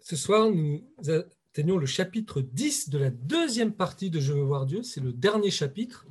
[0.00, 4.66] ce soir, nous atteignons le chapitre 10 de la deuxième partie de Je veux voir
[4.66, 4.82] Dieu.
[4.82, 6.06] C'est le dernier chapitre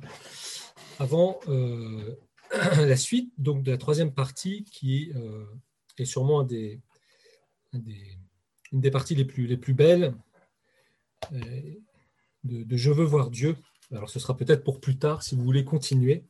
[0.98, 2.16] avant euh,
[2.76, 5.44] la suite donc de la troisième partie qui euh,
[5.98, 6.80] est sûrement des,
[7.72, 10.14] une des parties les plus, les plus belles
[11.32, 11.74] euh,
[12.44, 13.56] de, Je veux voir Dieu.
[13.92, 16.24] Alors ce sera peut-être pour plus tard si vous voulez continuer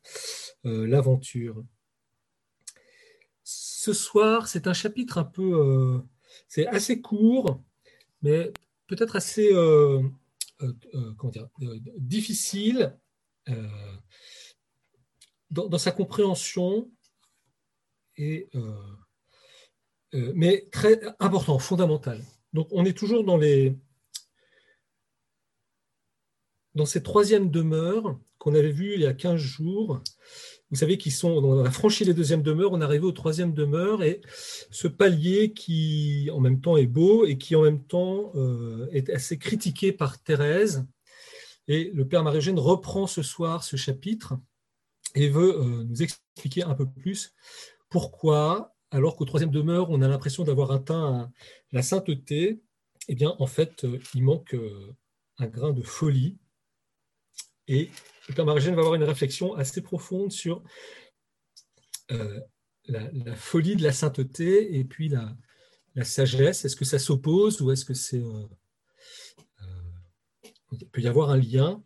[0.64, 1.62] l'aventure.
[3.42, 6.02] Ce soir, c'est un chapitre un peu
[6.48, 7.62] c'est assez court,
[8.22, 8.52] mais
[8.86, 10.02] peut-être assez euh,
[10.62, 12.96] euh, euh, difficile
[15.50, 16.90] dans, sa compréhension,
[18.16, 18.48] et,
[20.12, 22.22] mais très important, fondamental.
[22.52, 23.76] Donc on est toujours dans les
[26.74, 30.00] dans ces troisièmes demeures qu'on avait vues il y a 15 jours,
[30.70, 33.52] vous savez qu'ils sont, on a franchi les deuxièmes demeures, on est arrivé aux troisième
[33.52, 34.20] demeure, et
[34.70, 39.10] ce palier qui en même temps est beau et qui en même temps euh, est
[39.10, 40.86] assez critiqué par Thérèse.
[41.66, 44.34] Et le Père Marie-Eugène reprend ce soir ce chapitre
[45.16, 47.34] et veut euh, nous expliquer un peu plus
[47.88, 51.32] pourquoi, alors qu'au troisième demeure, on a l'impression d'avoir atteint
[51.72, 52.62] la sainteté,
[53.08, 54.56] eh bien, en fait, euh, il manque
[55.38, 56.38] un grain de folie.
[57.70, 57.88] Et
[58.28, 60.60] le Père Marigène va avoir une réflexion assez profonde sur
[62.10, 62.40] euh,
[62.88, 65.36] la, folie de la sainteté et puis la,
[66.04, 66.64] sagesse.
[66.64, 68.18] Est-ce que ça s'oppose ou est-ce que c'est.
[68.18, 68.48] Euh,
[69.62, 71.80] euh, il peut y avoir un lien.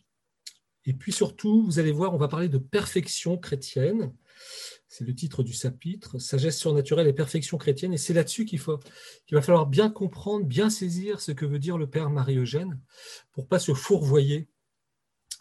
[0.86, 4.14] Et puis surtout, vous allez voir, on va parler de perfection chrétienne.
[4.88, 7.92] C'est le titre du chapitre, sagesse surnaturelle et perfection chrétienne.
[7.92, 11.76] Et c'est là-dessus qu'il qu'il va falloir bien comprendre, bien saisir ce que veut dire
[11.76, 12.80] le Père Marie-Eugène
[13.32, 14.48] pour pas se fourvoyer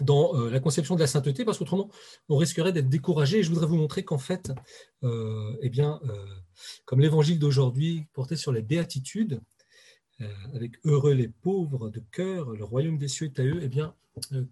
[0.02, 1.90] dans euh, la conception de la sainteté, parce qu'autrement,
[2.30, 3.40] on risquerait d'être découragé.
[3.40, 4.52] Et je voudrais vous montrer qu'en fait,
[5.04, 6.26] euh, eh bien, euh,
[6.86, 9.42] comme l'évangile d'aujourd'hui portait sur les béatitudes,
[10.54, 13.94] avec heureux les pauvres de cœur, le royaume des cieux est à eux, eh bien,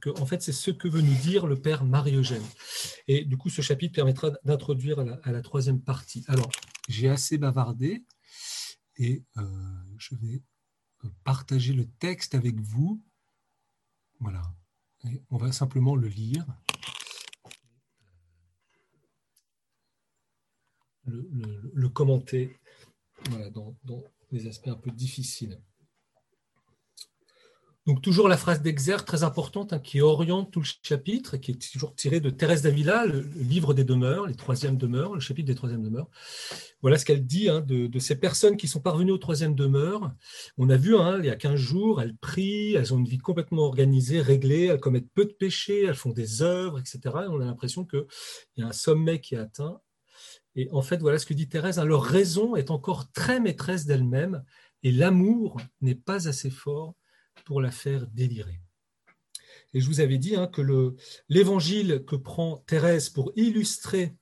[0.02, 2.44] que, en fait, c'est ce que veut nous dire le Père Marie-Eugène.
[3.08, 6.26] Et du coup, ce chapitre permettra d'introduire à, la troisième partie.
[6.28, 6.52] Alors,
[6.90, 8.04] j'ai assez bavardé
[8.98, 9.24] et
[9.98, 10.42] je vais
[11.24, 13.02] partager le texte avec vous.
[14.20, 14.42] Voilà
[15.30, 16.46] on va simplement le lire.
[21.06, 22.60] Le, commenter
[23.54, 23.76] dans,
[24.32, 25.62] des aspects un peu difficiles.
[27.88, 31.72] Donc toujours la phrase d'Exergue très importante hein, qui oriente tout le chapitre, qui est
[31.72, 35.56] toujours tirée de Thérèse d'Avila, le, livre des demeures, les troisièmes demeures, le chapitre des
[35.56, 36.08] troisièmes demeures.
[36.82, 40.14] Voilà ce qu'elle dit hein, de, ces personnes qui sont parvenues aux troisième demeures.
[40.60, 43.18] On a vu hein, il y a 15 jours, elles prient, elles ont une vie
[43.18, 47.00] complètement organisée, réglée, elles commettent peu de péchés, elles font des œuvres, etc.
[47.06, 48.06] Et on a l'impression qu'il
[48.58, 49.82] y a un sommet qui est atteint.
[50.56, 54.44] Et en fait, voilà ce que dit Thérèse, leur raison est encore très maîtresse d'elle-même
[54.84, 56.94] et l'amour n'est pas assez fort
[57.46, 58.62] pour la faire délirer.
[59.74, 60.96] Et je vous avais dit hein, que
[61.30, 64.16] l'évangile que prend Thérèse pour illustrer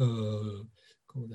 [0.00, 0.62] euh,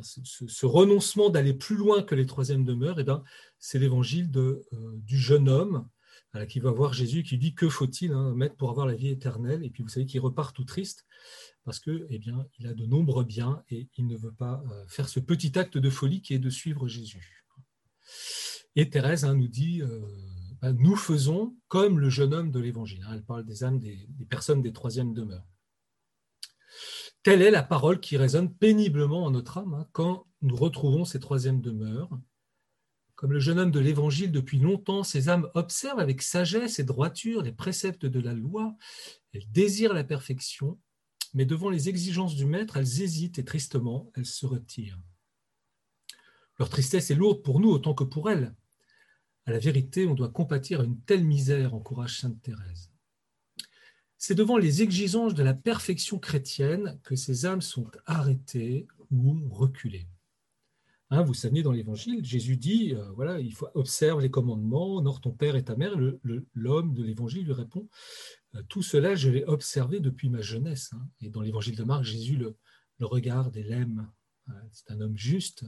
[0.03, 3.23] ce, renoncement d'aller plus loin que les troisièmes demeures, eh ben,
[3.57, 4.61] c'est l'évangile euh,
[4.97, 5.87] du jeune homme
[6.35, 9.09] euh, qui va voir Jésus qui dit que faut-il hein, mettre pour avoir la vie
[9.09, 9.65] éternelle?
[9.65, 11.05] Et puis vous savez qu'il repart tout triste
[11.63, 15.09] parce que eh bien, il a de nombreux biens et il ne veut pas faire
[15.09, 17.45] ce petit acte de folie qui est de suivre Jésus.
[18.75, 19.81] Et Thérèse hein, nous dit
[20.61, 23.03] nous faisons comme le jeune homme de l'Évangile.
[23.07, 23.13] Hein.
[23.15, 25.47] Elle parle des âmes des, personnes des troisièmes demeures.
[27.23, 31.19] Telle est la parole qui résonne péniblement en notre âme hein, quand nous retrouvons ces
[31.19, 32.09] troisièmes demeures.
[33.15, 37.43] Comme le jeune homme de l'Évangile, depuis longtemps, ces âmes observent avec sagesse et droiture
[37.43, 38.75] les préceptes de la loi.
[39.33, 40.79] Elles désirent la perfection,
[41.33, 44.99] mais devant les exigences du Maître, elles hésitent et tristement, elles se retirent.
[46.57, 48.55] Leur tristesse est lourde pour nous autant que pour elles.
[49.45, 52.91] À la vérité, on doit compatir à une telle misère, encourage Sainte Thérèse.
[54.17, 60.07] C'est devant les exigences de la perfection chrétienne que ces âmes sont arrêtées ou reculées.
[61.13, 65.19] Hein, vous savez, dans l'Évangile, Jésus dit, euh, voilà, il faut observer les commandements, honore
[65.19, 65.97] ton père et ta mère.
[66.53, 67.89] L'homme de l'Évangile lui répond,
[68.55, 70.91] euh, tout cela, je l'ai observé depuis ma jeunesse.
[70.93, 71.05] Hein.
[71.19, 72.55] Et dans l'Évangile de Marc, Jésus le,
[73.01, 74.09] regarde et l'aime.
[74.47, 75.65] Hein, c'est un homme juste.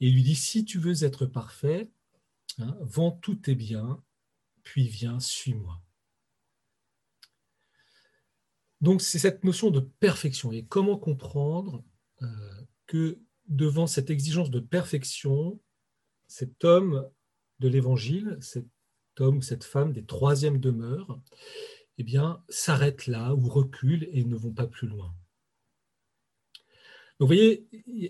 [0.00, 1.90] Et il lui dit, si tu veux être parfait,
[2.58, 4.02] Hein, vends tous tes biens,
[4.62, 5.80] puis viens, suis-moi.
[8.80, 10.52] Donc c'est cette notion de perfection.
[10.52, 11.84] Et comment comprendre
[12.22, 12.26] euh,
[12.86, 13.18] que
[13.48, 15.60] devant cette exigence de perfection,
[16.26, 17.08] cet homme
[17.60, 18.66] de l'Évangile, cet
[19.18, 21.20] homme ou cette femme des troisièmes demeures,
[21.98, 25.14] eh bien, s'arrête là ou recule et ne vont pas plus loin.
[27.18, 27.68] Donc vous voyez,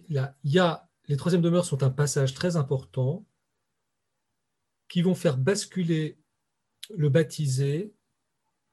[0.08, 3.26] les troisièmes demeures sont un passage très important
[4.88, 6.18] qui vont faire basculer
[6.94, 7.92] le baptisé,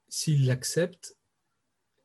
[0.10, 1.16] s'il l'accepte,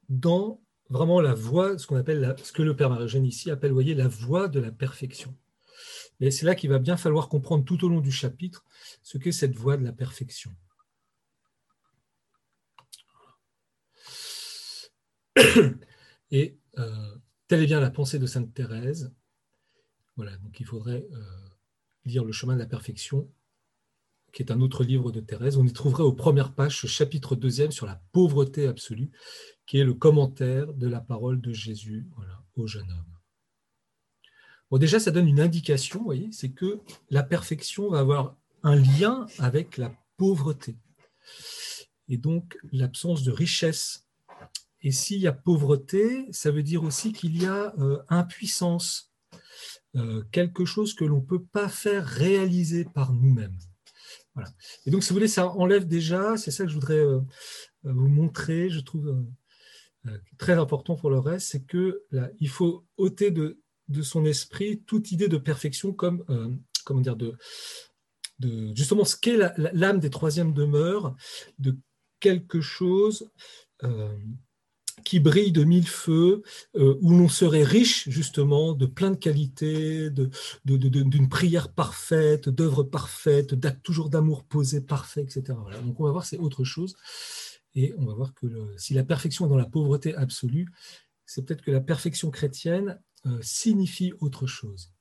[0.08, 3.94] dans vraiment la voie, ce qu'on appelle, ce que le Père Marie ici appelle, voyez,
[3.94, 5.36] la voie de la perfection.
[6.20, 8.64] Et c'est là qu'il va bien falloir comprendre tout au long du chapitre
[9.02, 10.54] ce qu'est cette voie de la perfection.
[16.30, 17.16] Et euh,
[17.48, 19.12] telle est bien la pensée de Sainte Thérèse.
[20.16, 21.48] Voilà, donc il faudrait euh,
[22.04, 23.30] lire Le chemin de la perfection,
[24.36, 25.56] qui est un autre livre de Thérèse.
[25.56, 29.10] On y trouverait aux premières pages ce chapitre deuxième sur la pauvreté absolue,
[29.66, 32.06] qui est le commentaire de la parole de Jésus
[32.54, 33.18] au jeune homme.
[34.70, 39.78] Bon, déjà, ça donne une indication, c'est que la perfection va avoir un lien avec
[39.78, 40.76] la pauvreté.
[42.10, 44.06] Et donc, l'absence de richesse
[44.82, 49.10] et s'il y a pauvreté, ça veut dire aussi qu'il y a euh, impuissance,
[49.94, 53.56] euh, quelque chose que l'on ne peut pas faire réaliser par nous-mêmes.
[54.36, 54.50] Voilà.
[54.84, 57.20] Et donc, si vous voulez, ça enlève déjà, c'est ça que je voudrais euh,
[57.82, 59.24] vous montrer, je trouve
[60.38, 63.58] très important pour le reste, c'est que là, il faut ôter de,
[64.02, 66.24] son esprit toute idée de perfection comme,
[66.84, 67.36] comment dire, de
[68.76, 71.16] justement ce qu'est l'âme des troisièmes demeures,
[71.58, 71.76] de
[72.20, 73.28] quelque chose
[75.06, 76.42] qui brille de mille feux,
[76.74, 80.10] euh, où l'on serait riche justement de plein de qualités,
[80.64, 85.56] d'une prière parfaite, d'œuvres parfaites, d'actes toujours d'amour posé parfait, etc.
[85.84, 86.96] Donc on va voir c'est autre chose,
[87.76, 90.66] et on va voir que si la perfection est dans la pauvreté absolue,
[91.24, 94.92] c'est peut-être que la perfection chrétienne euh, signifie autre chose.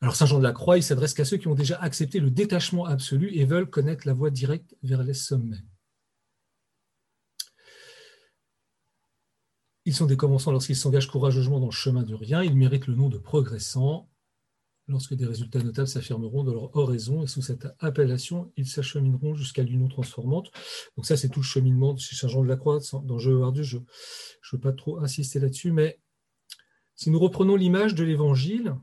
[0.00, 2.30] Alors Saint Jean de la Croix, il s'adresse qu'à ceux qui ont déjà accepté le
[2.30, 5.64] détachement absolu et veulent connaître la voie directe vers les sommets.
[9.84, 12.42] Ils sont des commençants lorsqu'ils s'engagent courageusement dans le chemin du rien.
[12.42, 14.08] Ils méritent le nom de progressants.
[14.88, 19.62] Lorsque des résultats notables s'affirmeront de leur oraison et sous cette appellation, ils s'achemineront jusqu'à
[19.62, 20.50] l'union transformante.
[20.96, 22.80] Donc ça, c'est tout le cheminement chez Saint Jean de la Croix.
[23.04, 23.82] Dans Je veux Dieu, je ne
[24.52, 26.00] veux pas trop insister là-dessus, mais
[26.94, 28.76] si nous reprenons l'image de l'Évangile,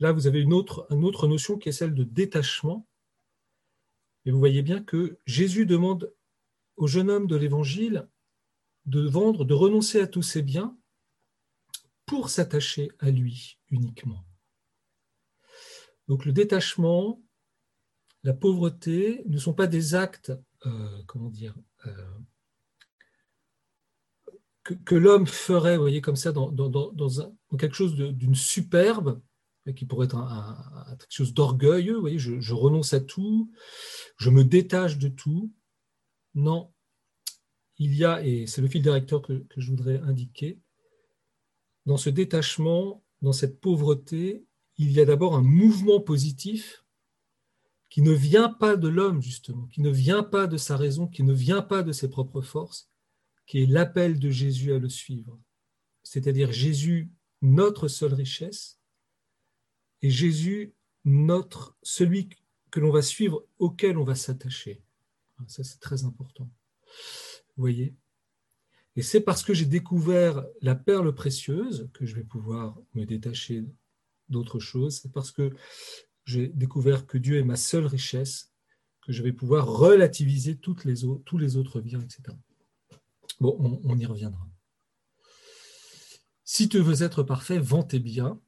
[0.00, 0.86] là, vous avez une autre
[1.26, 2.86] notion qui est celle de détachement.
[4.24, 6.12] Et vous voyez bien que Jésus demande
[6.76, 8.08] au jeune homme de l'Évangile
[8.86, 10.76] de vendre, de renoncer à tous ses biens
[12.06, 14.24] pour s'attacher à lui uniquement.
[16.08, 17.20] Donc le détachement,
[18.22, 20.32] la pauvreté ne sont pas des actes,
[20.66, 21.54] euh, comment dire,
[21.86, 22.18] euh,
[24.62, 26.50] que, l'homme ferait, vous voyez, comme ça, dans,
[27.58, 29.20] quelque chose d'une superbe,
[29.74, 33.52] qui pourrait être quelque chose d'orgueilleux, voyez, je renonce à tout,
[34.16, 35.52] je me détache de tout.
[36.34, 36.72] Non,
[37.78, 40.58] il y a, et c'est le fil directeur que, je voudrais indiquer,
[41.84, 44.44] dans ce détachement, dans cette pauvreté,
[44.78, 46.84] il y a d'abord un mouvement positif
[47.88, 51.22] qui ne vient pas de l'homme, justement, qui ne vient pas de sa raison, qui
[51.22, 52.90] ne vient pas de ses propres forces,
[53.46, 55.38] qui est l'appel de Jésus à le suivre.
[56.02, 57.10] C'est-à-dire Jésus,
[57.42, 58.80] notre seule richesse,
[60.02, 60.74] et Jésus,
[61.04, 62.28] notre, celui
[62.70, 64.82] que l'on va suivre, auquel on va s'attacher.
[65.46, 66.50] Ça, c'est très important.
[67.56, 67.94] Vous voyez
[68.96, 73.64] Et c'est parce que j'ai découvert la perle précieuse que je vais pouvoir me détacher
[74.28, 75.00] d'autres choses.
[75.00, 75.50] C'est parce que
[76.24, 78.52] j'ai découvert que Dieu est ma seule richesse
[79.00, 82.36] que je vais pouvoir relativiser toutes les autres, tous les autres biens, etc.
[83.40, 84.48] Bon, on, on, y reviendra.
[86.44, 88.40] Si tu veux être parfait, vends tes biens.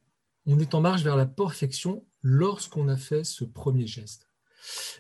[0.47, 4.28] On est en marche vers la perfection lorsqu'on a fait ce premier geste.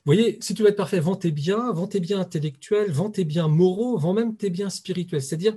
[0.04, 3.10] Vous voyez, si tu veux être parfait, vends tes biens, vends tes biens intellectuels, vends
[3.10, 5.22] tes biens moraux, vends même tes biens spirituels.
[5.22, 5.56] C'est-à-dire,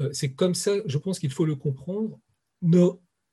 [0.00, 2.18] euh, c'est comme ça, je pense qu'il faut le comprendre.
[2.62, 2.88] Ne,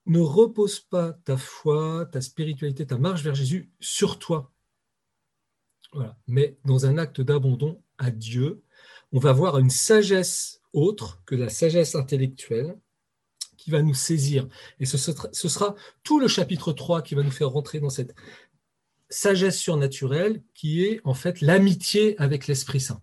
[0.06, 4.52] ne repose pas ta foi, ta spiritualité, ta marche vers Jésus sur toi.
[5.94, 6.18] Voilà.
[6.28, 8.64] Mais dans un acte d'abandon à Dieu,
[9.12, 12.78] on va voir une sagesse autre que la sagesse intellectuelle
[13.58, 14.48] qui va nous saisir.
[14.80, 17.90] Et ce sera, ce sera tout le chapitre 3 qui va nous faire rentrer dans
[17.90, 18.14] cette
[19.16, 23.02] sagesse surnaturelle qui est en fait l'amitié avec l'Esprit Saint.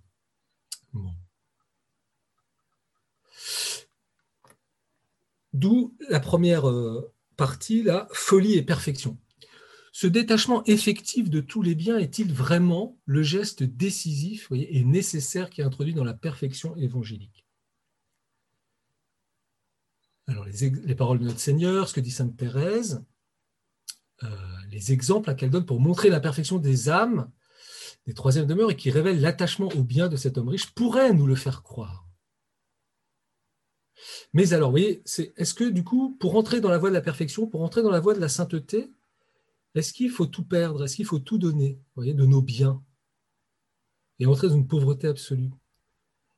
[5.54, 9.18] D'où la première euh, partie, la folie et perfection.
[9.92, 15.60] Ce détachement effectif de tous les biens est-il vraiment le geste décisif et nécessaire qui
[15.60, 17.46] est introduit dans la perfection évangélique?
[20.26, 23.04] Alors, les, les, paroles de notre Seigneur, ce que dit Sainte Thérèse,
[24.70, 27.30] les exemples qu'elle donne pour montrer la perfection des âmes
[28.06, 31.26] des troisièmes demeures et qui révèlent l'attachement au bien de cet homme riche pourraient nous
[31.26, 32.06] le faire croire.
[34.32, 35.02] Mais alors, vous voyez,
[35.36, 37.90] est-ce que du coup, pour entrer dans la voie de la perfection, pour entrer dans
[37.90, 38.90] la voie de la sainteté,
[39.74, 42.82] Est-ce qu'il faut tout perdre Est-ce qu'il faut tout donner de nos biens
[44.18, 45.50] et entrer dans une pauvreté absolue?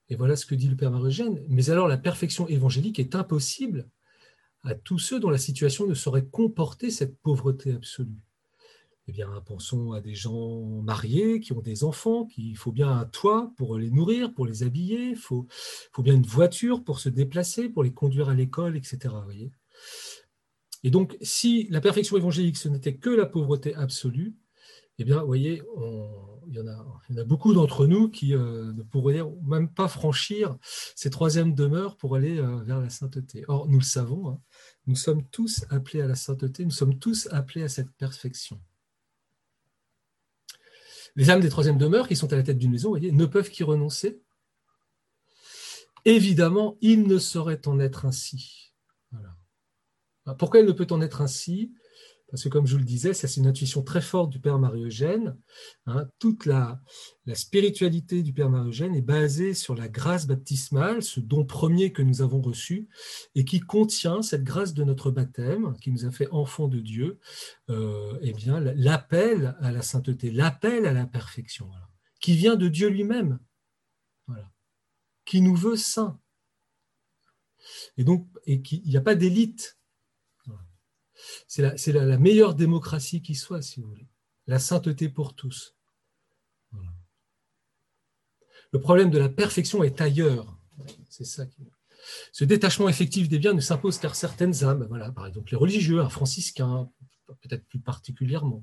[0.09, 1.43] Et voilà ce que dit le Père Marogène.
[1.49, 3.89] Mais alors la perfection évangélique est impossible
[4.65, 8.21] à tous ceux dont la situation ne saurait comporter cette pauvreté absolue.
[9.07, 13.05] Eh bien, pensons à des gens mariés qui ont des enfants, qu'il faut bien un
[13.05, 15.47] toit pour les nourrir, pour les habiller, il faut,
[15.99, 19.15] bien une voiture pour se déplacer, pour les conduire à l'école, etc.
[19.25, 19.53] Voyez
[20.87, 24.35] et donc, si la perfection évangélique, ce n'était que la pauvreté absolue,
[24.99, 25.63] eh bien, vous voyez,
[26.47, 30.57] il, y en a, beaucoup d'entre nous qui euh, ne pourraient même pas franchir
[30.95, 33.45] ces troisièmes demeures pour aller euh, vers la sainteté.
[33.49, 34.41] Or, nous le savons, hein,
[34.87, 38.61] nous sommes tous appelés à la sainteté, nous sommes tous appelés à cette perfection.
[41.17, 43.63] Les âmes des troisièmes demeures, qui sont à la tête d'une maison, ne peuvent qu'y
[43.65, 44.21] renoncer.
[46.05, 48.73] Évidemment, il ne saurait en être ainsi.
[50.39, 51.73] Pourquoi il ne peut en être ainsi?
[52.31, 55.37] Parce que, comme je vous le disais, c'est une intuition très forte du Père Marie-Eugène.
[55.87, 56.09] Hein.
[56.19, 56.81] toute la,
[57.33, 62.23] spiritualité du Père Marie-Eugène est basée sur la grâce baptismale, ce don premier que nous
[62.23, 62.89] avons reçu,
[63.35, 67.21] et qui contient cette grâce de notre baptême, qui nous a fait enfants de Dieu,
[67.71, 71.71] euh, eh bien l'appel à la sainteté, l'appel à la perfection,
[72.21, 73.39] qui vient de Dieu lui-même,
[75.25, 76.19] qui nous veut saints.
[77.97, 79.79] Et donc, il n'y a pas d'élite
[81.47, 84.09] c'est la, meilleure démocratie qui soit, si vous voulez.
[84.47, 85.75] La sainteté pour tous.
[88.73, 90.59] Le problème de la perfection est ailleurs.
[91.09, 91.45] C'est ça
[92.33, 94.89] Ce détachement effectif des biens ne s'impose qu'à certaines âmes.
[95.15, 96.91] Par exemple, les religieux, un franciscain,
[97.41, 98.63] peut-être plus particulièrement,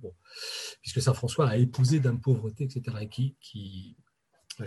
[0.81, 3.96] puisque Saint François a épousé d'âme pauvreté, etc., et qui, qui,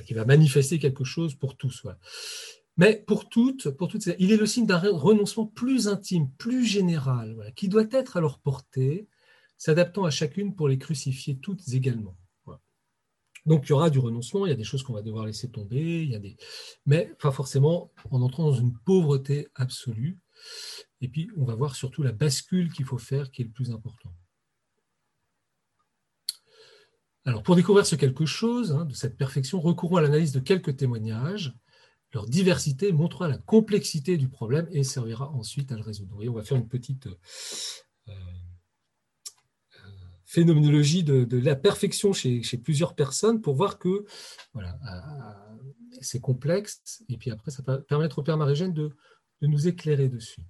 [0.07, 1.83] qui, va manifester quelque chose pour tous.
[1.83, 1.99] Voilà.
[2.77, 7.53] Mais pour toutes, pour toutes il est le signe d'un renoncement plus intime, plus général,
[7.55, 9.09] qui doit être à leur portée,
[9.59, 12.17] s'adaptant à chacune pour les crucifier toutes également.
[13.47, 15.51] Donc il y aura du renoncement, il y a des choses qu'on va devoir laisser
[15.51, 16.37] tomber, il y a des...
[16.87, 20.19] mais pas forcément en entrant dans une pauvreté absolue.
[21.03, 23.71] Et puis on va voir surtout la bascule qu'il faut faire qui est le plus
[23.71, 24.15] important.
[27.27, 30.77] Alors pour découvrir ce quelque chose hein, de cette perfection, recourons à l'analyse de quelques
[30.77, 31.55] témoignages
[32.15, 36.17] leur diversité montrera la complexité du problème et servira ensuite à le résoudre.
[36.19, 37.15] on va faire une petite euh,
[38.09, 38.13] euh,
[40.25, 44.05] phénoménologie de, la perfection chez, plusieurs personnes pour voir que
[44.53, 44.79] voilà,
[46.01, 48.91] c'est complexe et puis après ça va permettre au Père Marigène de,
[49.43, 50.43] de nous éclairer dessus.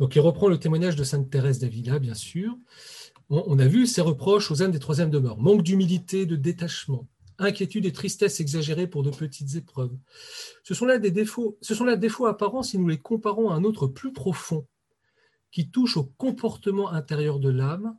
[0.00, 2.56] Donc il reprend le témoignage de Sainte Thérèse d'Avila, bien sûr.
[3.28, 7.06] On, a vu ses reproches aux âmes des troisièmes demeures, manque d'humilité, de détachement,
[7.40, 9.96] inquiétude et tristesse exagérée pour de petites épreuves.
[10.62, 13.50] Ce sont là des défauts, ce sont là des défauts apparents si nous les comparons
[13.50, 14.66] à un autre plus profond,
[15.50, 17.98] qui touche au comportement intérieur de l'âme,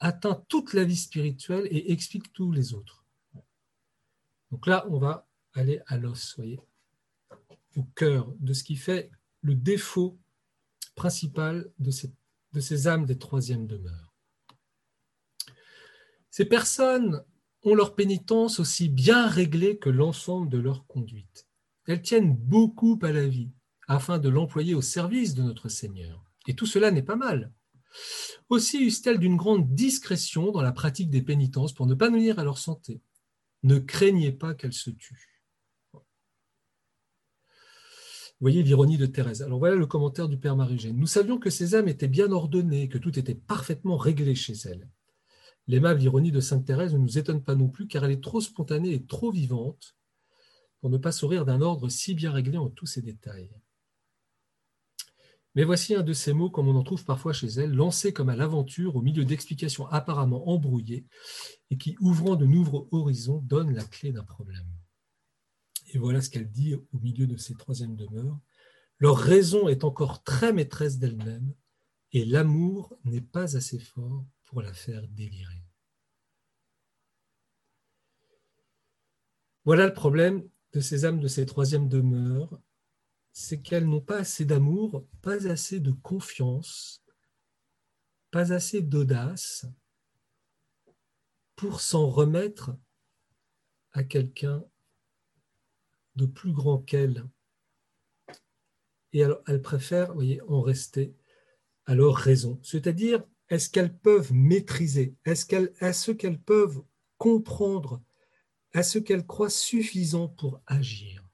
[0.00, 3.04] atteint toute la vie spirituelle et explique tous les autres.
[4.50, 6.60] Donc là, on va aller à l'os, voyez,
[7.76, 9.10] au cœur de ce qui fait
[9.42, 10.18] le défaut
[10.94, 12.12] principal de ces,
[12.52, 14.14] de ces âmes des troisièmes demeures.
[16.30, 17.24] Ces personnes
[17.62, 21.46] ont leur pénitence aussi bien réglée que l'ensemble de leur conduite.
[21.86, 23.50] Elles tiennent beaucoup à la vie
[23.88, 26.24] afin de l'employer au service de notre Seigneur.
[26.46, 27.52] Et tout cela n'est pas mal.
[28.48, 32.44] Aussi usent-elles d'une grande discrétion dans la pratique des pénitences pour ne pas nuire à
[32.44, 33.02] leur santé.
[33.62, 35.42] Ne craignez pas qu'elles se tuent.
[38.40, 39.42] Voyez l'ironie de Thérèse.
[39.42, 40.96] Alors voilà le commentaire du Père Marigène.
[40.96, 44.88] Nous savions que ces âmes étaient bien ordonnées, que tout était parfaitement réglé chez elles.
[45.70, 48.40] L'aimable ironie de Sainte Thérèse ne nous étonne pas non plus car elle est trop
[48.40, 49.94] spontanée et trop vivante
[50.80, 53.52] pour ne pas sourire d'un ordre si bien réglé en tous ses détails.
[55.54, 58.30] Mais voici un de ces mots comme on en trouve parfois chez elle, lancé comme
[58.30, 61.06] à l'aventure au milieu d'explications apparemment embrouillées
[61.70, 64.66] et qui, ouvrant de nouveaux horizons, donne la clé d'un problème.
[65.94, 68.40] Et voilà ce qu'elle dit au milieu de ces troisièmes demeures.
[68.98, 71.54] Leur raison est encore très maîtresse d'elle-même
[72.10, 75.59] et l'amour n'est pas assez fort pour la faire délirer.
[79.70, 82.60] Voilà le problème de ces âmes de ces troisièmes demeures,
[83.30, 87.04] c'est qu'elles n'ont pas assez d'amour, pas assez de confiance,
[88.32, 89.66] pas assez d'audace
[91.54, 92.76] pour s'en remettre
[93.92, 94.64] à quelqu'un
[96.16, 97.24] de plus grand qu'elles.
[99.12, 101.14] Et alors, elles préfèrent, voyez, en rester
[101.86, 105.14] à leur raison, c'est-à-dire est-ce qu'elles peuvent maîtriser?
[105.24, 106.82] Est-ce qu'elles, ce qu'elles peuvent
[107.18, 108.02] comprendre
[108.72, 111.24] À ce qu'elles croient suffisant pour agir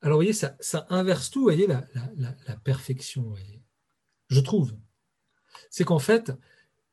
[0.00, 0.56] alors, vous voyez, ça,
[0.88, 3.34] inverse tout, vous voyez, la, perfection,
[4.28, 4.76] je trouve.
[5.70, 6.32] C'est qu'en fait,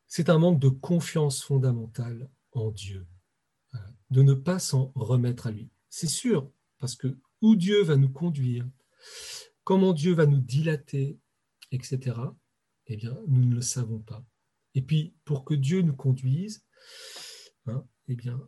[0.08, 3.08] c'est un manque de confiance fondamentale en Dieu,
[4.10, 5.70] de ne pas s'en remettre à lui.
[5.90, 8.68] C'est sûr, parce que où Dieu va nous conduire,
[9.64, 11.20] comment Dieu va nous dilater,
[11.72, 12.18] etc.,
[12.88, 14.24] eh bien, nous ne le savons pas.
[14.76, 16.64] Et puis, pour que Dieu nous conduise,
[17.66, 18.40] hein, eh bien,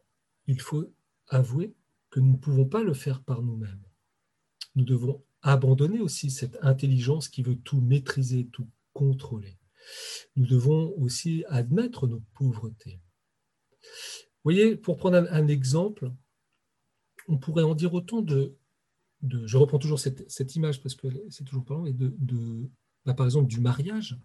[0.46, 0.93] il faut
[1.27, 1.74] avouer
[2.10, 3.84] que nous ne pouvons pas le faire par nous-mêmes
[4.77, 9.57] nous devons abandonner aussi cette intelligence qui veut tout maîtriser, tout contrôler.
[10.36, 13.01] Nous devons aussi admettre nos pauvretés.
[13.81, 16.12] Vous voyez, pour prendre un, exemple,
[17.27, 18.55] on pourrait en dire autant de,
[19.24, 22.69] je reprends toujours cette, image parce que c'est toujours parlant, et de,
[23.05, 24.17] bah, par exemple du mariage,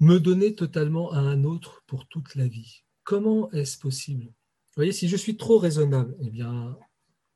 [0.00, 2.84] me donner totalement à un autre pour toute la vie.
[3.04, 4.24] Comment est-ce possible?
[4.24, 6.76] Vous voyez, si je suis trop raisonnable, eh bien,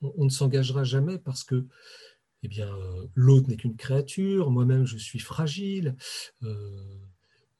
[0.00, 1.66] on, ne s'engagera jamais parce que
[2.42, 5.96] eh bien, euh, l'autre n'est qu'une créature, moi-même je suis fragile.
[6.42, 6.98] Euh,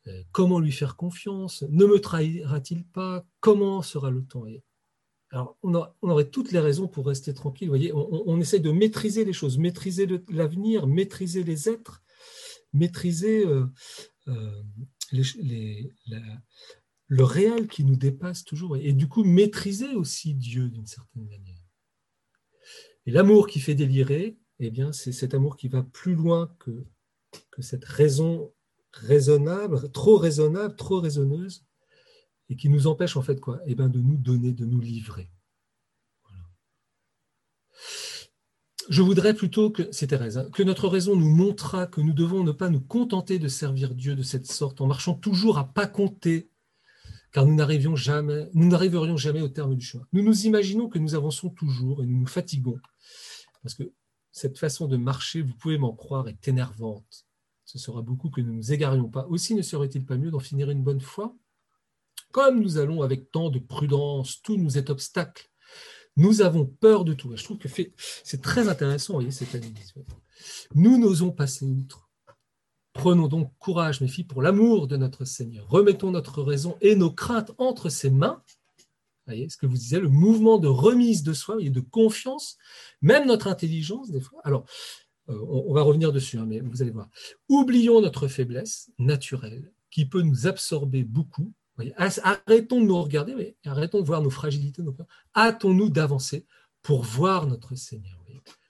[0.06, 1.64] euh, comment lui faire confiance?
[1.68, 3.24] Ne me trahira-t-il pas?
[3.40, 4.44] Comment sera le temps?
[5.30, 7.68] Alors, on, aurait toutes les raisons pour rester tranquille.
[7.68, 12.02] Vous voyez, on, essaie de maîtriser les choses, maîtriser l'avenir, maîtriser les êtres,
[12.72, 13.44] maîtriser
[17.08, 21.62] le réel qui nous dépasse toujours, et du coup maîtriser aussi Dieu d'une certaine manière.
[23.06, 26.84] Et l'amour qui fait délirer, eh bien, c'est cet amour qui va plus loin que,
[27.50, 28.52] que cette raison
[28.92, 31.64] raisonnable, trop raisonnable, trop raisonneuse,
[32.50, 35.30] et qui nous empêche en fait quoi Eh bien, de nous donner, de nous livrer.
[38.88, 42.42] Je voudrais plutôt que, c'est Thérèse, hein, que notre raison nous montrera que nous devons
[42.42, 45.86] ne pas nous contenter de servir Dieu de cette sorte, en marchant toujours à pas
[45.86, 46.50] compter
[47.32, 50.06] car nous nous n'arriverions jamais au terme du chemin.
[50.12, 52.78] Nous nous imaginons que nous avançons toujours et nous nous fatiguons,
[53.62, 53.92] parce que
[54.32, 57.26] cette façon de marcher, vous pouvez m'en croire, est énervante.
[57.64, 59.26] Ce sera beaucoup que nous ne nous égarions pas.
[59.26, 61.36] Aussi ne serait-il pas mieux d'en finir une bonne fois?
[62.32, 65.50] Comme nous allons avec tant de prudence, tout nous est obstacle.
[66.18, 67.34] Nous avons peur de tout.
[67.34, 67.68] je trouve que
[68.24, 69.94] c'est très intéressant, vous voyez, cette analyse.
[70.74, 72.10] Nous n'osons passer outre.
[72.92, 75.68] Prenons donc courage, mes filles, pour l'amour de notre Seigneur.
[75.68, 78.42] Remettons notre raison et nos craintes entre ses mains.
[78.78, 82.58] Vous voyez ce que vous disiez, le mouvement de remise de soi et de confiance,
[83.00, 84.40] même notre intelligence, des fois.
[84.42, 84.64] Alors,
[85.28, 87.08] euh, on, va revenir dessus, hein, mais vous allez voir.
[87.48, 91.52] Oublions notre faiblesse naturelle qui peut nous absorber beaucoup.
[91.96, 95.06] Arrêtons de nous regarder, arrêtons de voir nos fragilités, nos peurs.
[95.34, 96.46] Hâtons-nous d'avancer
[96.82, 98.18] pour voir notre Seigneur.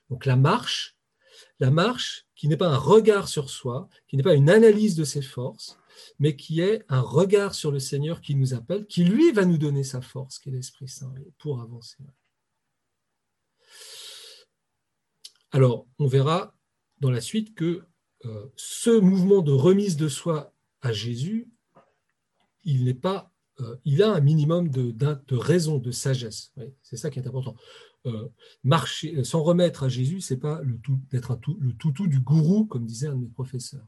[0.09, 0.97] Donc la marche,
[1.59, 5.03] la marche qui n'est pas un regard sur soi, qui n'est pas une analyse de
[5.03, 5.77] ses forces,
[6.19, 9.57] mais qui est un regard sur le Seigneur qui nous appelle, qui lui va nous
[9.57, 11.97] donner sa force, qui est l'Esprit Saint, pour avancer.
[15.51, 16.55] Alors, on verra
[16.99, 17.83] dans la suite que
[18.25, 21.49] euh, ce mouvement de remise de soi à Jésus,
[22.69, 26.53] il n'est pas, euh, il a un minimum de, raison, de sagesse.
[26.81, 27.55] c'est ça qui est important.
[28.05, 28.29] Euh,
[28.63, 32.19] marcher, euh, s'en remettre à Jésus, c'est pas le tout d'être tout, le toutou du
[32.19, 33.85] gourou, comme disait un de mes professeurs.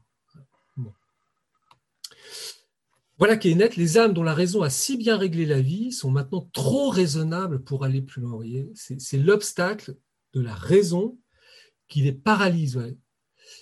[3.18, 5.92] Voilà qui est net, les âmes dont la raison a si bien réglé la vie
[5.92, 8.44] sont maintenant trop raisonnables pour aller plus loin.
[8.74, 9.96] C'est l'obstacle
[10.32, 11.18] de la raison
[11.88, 12.80] qui les paralyse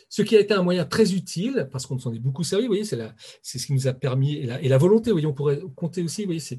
[0.09, 2.71] ce qui a été un moyen très utile, parce qu'on s'en est beaucoup servi, vous
[2.71, 2.99] voyez, c'est,
[3.43, 6.29] ce qui nous a permis, et la, volonté, vous voyez, on pourrait compter aussi, vous
[6.29, 6.59] voyez, c'est,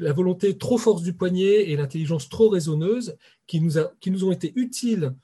[0.00, 4.24] la volonté trop force du poignet et l'intelligence trop raisonneuse qui nous, a, qui nous
[4.24, 5.14] ont été utiles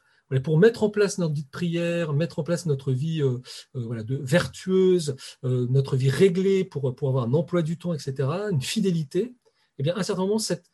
[0.42, 3.38] pour mettre en place notre vie de prière, mettre en place notre vie euh,
[3.76, 7.94] euh, voilà, de vertueuse, euh, notre vie réglée pour, pour avoir un emploi du temps,
[7.94, 9.34] etc., une fidélité,
[9.78, 10.70] eh bien, à un certain moment, cette,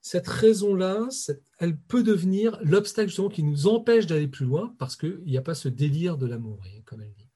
[0.00, 1.08] cette raison-là,
[1.58, 5.54] elle peut devenir l'obstacle qui nous empêche d'aller plus loin parce qu'il n'y a pas
[5.54, 7.28] ce délire de l'amour, comme elle dit.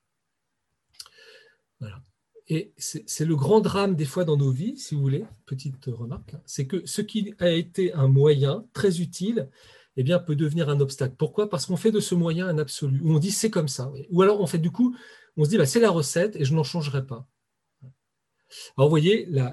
[1.80, 2.02] Voilà.
[2.48, 6.34] Et c'est le grand drame des fois dans nos vies, si vous voulez, petite remarque,
[6.34, 9.48] hein, c'est que ce qui a été un moyen très utile,
[9.96, 11.14] eh bien, peut devenir un obstacle.
[11.16, 11.48] Pourquoi?
[11.48, 13.92] Parce qu'on fait de ce moyen un absolu, ou on dit c'est comme ça.
[14.10, 14.94] Ou alors, on fait du coup,
[15.36, 17.28] on se dit bah, c'est la recette et je n'en changerai pas.
[18.76, 19.52] Alors, vous voyez, la,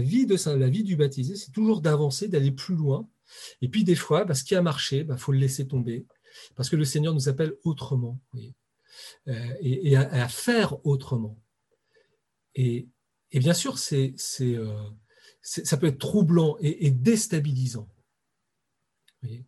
[0.00, 3.08] vie, de, la vie du baptisé, c'est toujours d'avancer, d'aller plus loin.
[3.62, 6.06] Et puis, des fois, bah, ce qui a marché, il bah, faut le laisser tomber.
[6.56, 8.18] Parce que le Seigneur nous appelle autrement.
[9.28, 11.38] Euh, et, à, faire autrement.
[12.54, 12.88] Et,
[13.32, 14.90] bien sûr, c'est, euh,
[15.42, 17.88] ça peut être troublant et, déstabilisant.
[19.22, 19.46] Vous voyez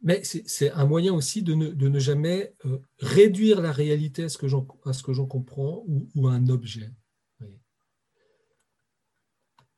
[0.00, 4.46] mais c'est un moyen aussi de ne, jamais euh, réduire la réalité à ce que
[4.48, 6.90] j'en comprends ou, à un objet.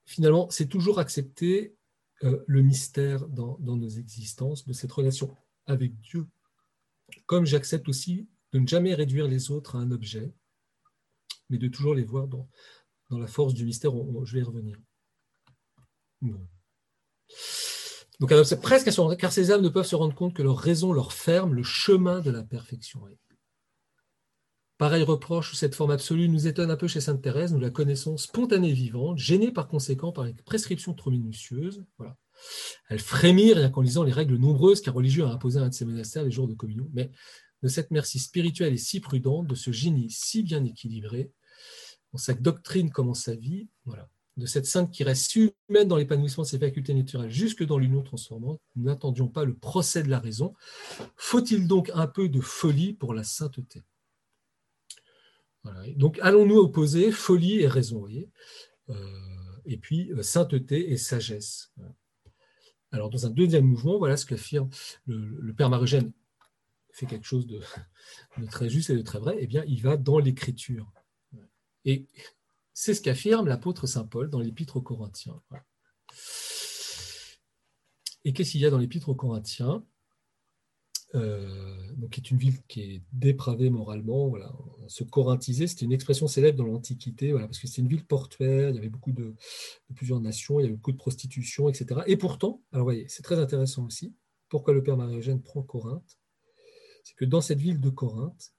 [0.04, 1.76] Finalement, c'est toujours accepter
[2.24, 5.34] euh, le mystère dans, nos existences, de cette relation
[5.66, 6.26] avec Dieu.
[7.26, 10.34] Comme j'accepte aussi de ne jamais réduire les autres à un objet,
[11.48, 12.48] mais de toujours les voir dans,
[13.08, 13.92] dans la force du mystère.
[14.24, 14.78] je vais y revenir.
[18.20, 21.12] Donc, presque assurant, car ces âmes ne peuvent se rendre compte que leur raison leur
[21.12, 23.00] ferme le chemin de la perfection.
[24.76, 27.70] Pareil reproche ou cette forme absolue nous étonne un peu chez Sainte Thérèse, nous la
[27.70, 31.84] connaissons spontanée vivante, gênée par conséquent par les prescriptions trop minutieuses.
[31.98, 32.16] Voilà.
[32.88, 35.74] Elle frémit rien qu'en lisant les règles nombreuses qu'un religieux a imposées à un de
[35.74, 36.88] ses monastères les jours de communion.
[36.92, 37.10] Mais
[37.62, 41.30] de cette merci spirituelle et si prudente, de ce génie si bien équilibré,
[42.12, 45.96] en sa doctrine comme en sa vie, voilà, de cette sainte qui reste humaine dans
[45.96, 50.08] l'épanouissement de ses facultés naturelles jusque dans l'union transformante, nous n'attendions pas le procès de
[50.08, 50.54] la raison.
[51.16, 53.82] Faut-il donc un peu de folie pour la sainteté?
[55.96, 58.30] Donc, allons-nous opposer folie et raison, voyez?
[58.88, 58.94] Euh,
[59.66, 61.70] Et puis, euh, sainteté et sagesse.
[62.92, 64.70] Alors, dans un deuxième mouvement, voilà ce qu'affirme
[65.06, 66.12] le, Père Marugène
[66.92, 67.60] fait quelque chose de,
[68.50, 70.90] très juste et de très vrai, eh bien, il va dans l'écriture.
[71.84, 72.06] Et
[72.80, 75.38] c'est ce qu'affirme l'apôtre Saint Paul dans l'Épître aux Corinthiens.
[78.24, 79.84] Et qu'est-ce qu'il y a dans l'Épître aux Corinthiens?
[81.14, 81.92] Euh,
[82.30, 84.28] une ville qui est dépravée moralement.
[84.28, 84.50] Voilà.
[84.88, 88.76] Se corinthiser, c'était une expression célèbre dans l'Antiquité, parce que c'était une ville portuaire, il
[88.76, 89.34] y avait beaucoup de,
[89.94, 92.00] plusieurs nations, il y avait beaucoup de prostitution, etc.
[92.06, 94.14] Et pourtant, alors voyez, c'est très intéressant aussi,
[94.48, 96.18] pourquoi le Père Marie-Eugène prend Corinthe,
[97.04, 98.54] c'est que dans cette ville de Corinthe,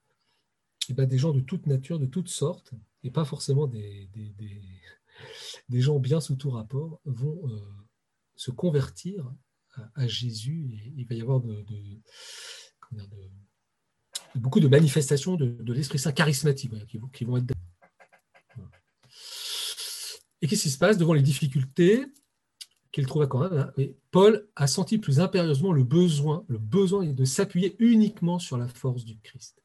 [0.90, 4.10] eh ben, des gens de toute nature, de toutes sortes, et pas forcément des,
[5.72, 7.60] gens bien sous tout rapport, vont euh,
[8.36, 9.32] se convertir
[9.96, 10.70] à, Jésus.
[10.74, 11.42] Et il va y avoir
[14.36, 16.74] beaucoup de manifestations de, l'Esprit Saint charismatique
[17.14, 17.54] qui, vont, être.
[20.42, 22.06] Et qu'est-ce qui se passe devant les difficultés
[22.92, 23.72] qu'il trouve à Corinthe hein,
[24.12, 29.06] Paul a senti plus impérieusement le besoin, le besoin de s'appuyer uniquement sur la force
[29.06, 29.61] du Christ.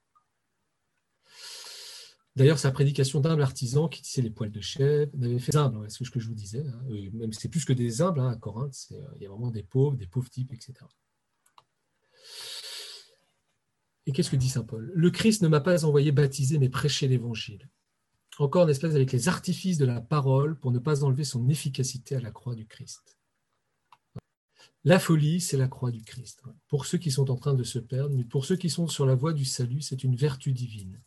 [2.36, 6.04] D'ailleurs, sa prédication d'humble artisan qui tissait les poils de chèvre, avait fait humble, c'est
[6.04, 6.64] ce que je vous disais.
[6.66, 6.82] Hein.
[7.14, 9.62] Même c'est plus que des humbles hein, à Corinthe, euh, il y a vraiment des
[9.62, 10.74] pauvres, des pauvres types, etc.
[14.04, 14.92] Et qu'est-ce que dit saint Paul?
[14.94, 17.70] Le Christ ne m'a pas envoyé baptiser, mais prêcher l'évangile.
[18.38, 22.16] Encore une espèce avec les artifices de la parole pour ne pas enlever son efficacité
[22.16, 23.16] à la croix du Christ.
[24.84, 26.42] La folie, c'est la croix du Christ.
[26.68, 29.06] Pour ceux qui sont en train de se perdre, mais pour ceux qui sont sur
[29.06, 31.00] la voie du salut, c'est une vertu divine.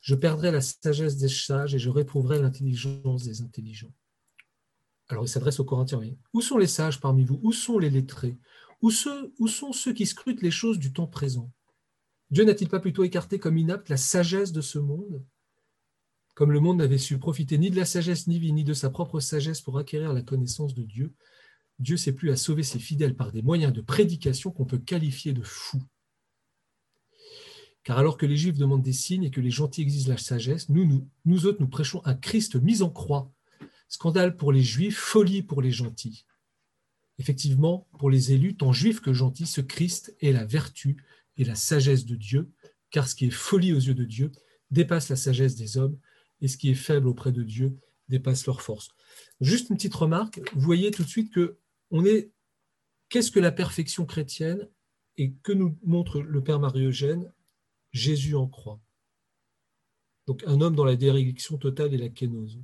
[0.00, 3.92] Je perdrai la sagesse des sages et je réprouverai l'intelligence des intelligents.
[5.08, 6.00] Alors il s'adresse aux Corinthiens.
[6.32, 7.40] Où sont les sages parmi vous?
[7.42, 8.38] Où sont les lettrés?
[8.80, 11.50] Où, sont ceux qui scrutent les choses du temps présent?
[12.30, 15.24] Dieu n'a-t-il pas plutôt écarté comme inapte la sagesse de ce monde?
[16.34, 19.18] Comme le monde n'avait su profiter ni de la sagesse ni ni de sa propre
[19.18, 21.12] sagesse pour acquérir la connaissance de Dieu,
[21.80, 25.32] Dieu s'est plus à sauver ses fidèles par des moyens de prédication qu'on peut qualifier
[25.32, 25.82] de fous.
[27.88, 30.68] Car alors que les Juifs demandent des signes et que les gentils exigent la sagesse,
[30.68, 33.32] nous, autres, nous prêchons un Christ mis en croix.
[33.88, 36.26] Scandale pour les Juifs, folie pour les gentils.
[37.16, 41.02] Effectivement, pour les élus, tant juifs que gentils, ce Christ est la vertu
[41.38, 42.52] et la sagesse de Dieu,
[42.90, 44.32] car ce qui est folie aux yeux de Dieu
[44.70, 45.98] dépasse la sagesse des hommes,
[46.42, 47.78] et ce qui est faible auprès de Dieu
[48.10, 48.90] dépasse leur force.
[49.40, 51.56] Juste une petite remarque, vous voyez tout de suite que
[51.90, 52.32] on est
[53.08, 54.68] qu'est-ce que la perfection chrétienne
[55.16, 57.32] et que nous montre le Père Marie-Eugène
[57.92, 58.80] Jésus en croix.
[60.26, 62.58] Donc un homme dans la dérédiction totale et la kénose.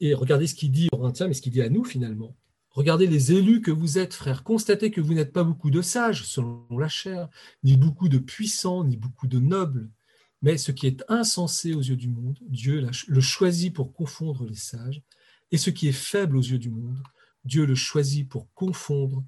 [0.00, 2.36] Et regardez ce qu'il dit aux Corinthiens, mais ce qu'il dit à nous finalement.
[2.70, 4.44] Regardez les élus que vous êtes, frères.
[4.44, 7.28] Constatez que vous n'êtes pas beaucoup de sages, selon la chair,
[7.62, 9.90] ni beaucoup de puissants, ni beaucoup de nobles.
[10.40, 14.56] Mais ce qui est insensé aux yeux du monde, Dieu le choisit pour confondre les
[14.56, 15.02] sages.
[15.52, 16.98] Et ce qui est faible aux yeux du monde,
[17.44, 19.24] Dieu le choisit pour confondre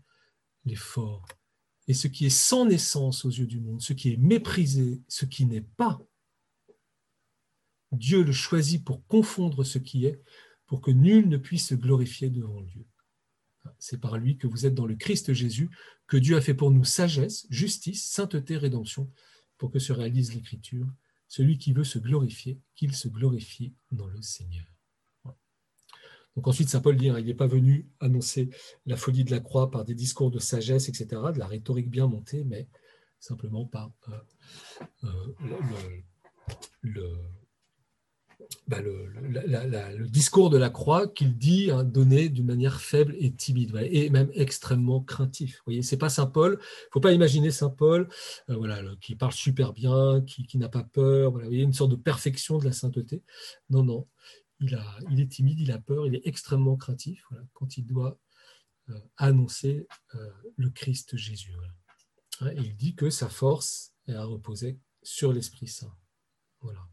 [0.65, 1.27] les forts
[1.87, 5.27] et ce qui est sans naissance aux yeux du monde, ce qui est méprisé, ce
[5.27, 6.01] qui n'est pas.
[7.93, 10.23] Dieu le choisit pour confondre ce qui est,
[10.67, 12.87] pour que nul ne puisse se glorifier devant Dieu.
[13.79, 15.71] C'est par lui que vous êtes dans le Christ Jésus,
[16.07, 19.11] que Dieu a fait pour nous sagesse, justice, sainteté, rédemption,
[19.59, 20.87] pour que se réalise l'Écriture.
[21.29, 24.74] Celui qui veut se glorifier, qu'il se glorifie dans le Seigneur.
[26.37, 28.51] Donc ensuite, Saint Paul dit, hein, il n'est pas venu annoncer
[28.87, 32.07] la folie de la croix par des discours de sagesse, etc., de la rhétorique bien
[32.07, 32.69] montée, mais
[33.21, 33.91] simplement par
[36.83, 37.13] le,
[40.09, 44.31] discours de la croix qu'il dit hein, donné d'une manière faible et timide, et même
[44.35, 45.59] extrêmement craintif.
[45.59, 46.59] Vous voyez, c'est pas Saint Paul.
[46.93, 48.09] Faut pas imaginer Saint Paul,
[48.51, 51.31] euh, voilà, qui parle super bien, qui, n'a pas peur.
[51.31, 53.23] Voilà, vous voyez, une sorte de perfection de la sainteté.
[53.71, 54.07] Non, non
[55.11, 58.19] il, est timide, il a peur, il est extrêmement craintif quand il doit
[59.17, 59.87] annoncer
[60.57, 61.55] le Christ Jésus.
[62.57, 65.97] il dit que sa force est à reposer sur l'Esprit Saint.
[66.61, 66.89] Voilà.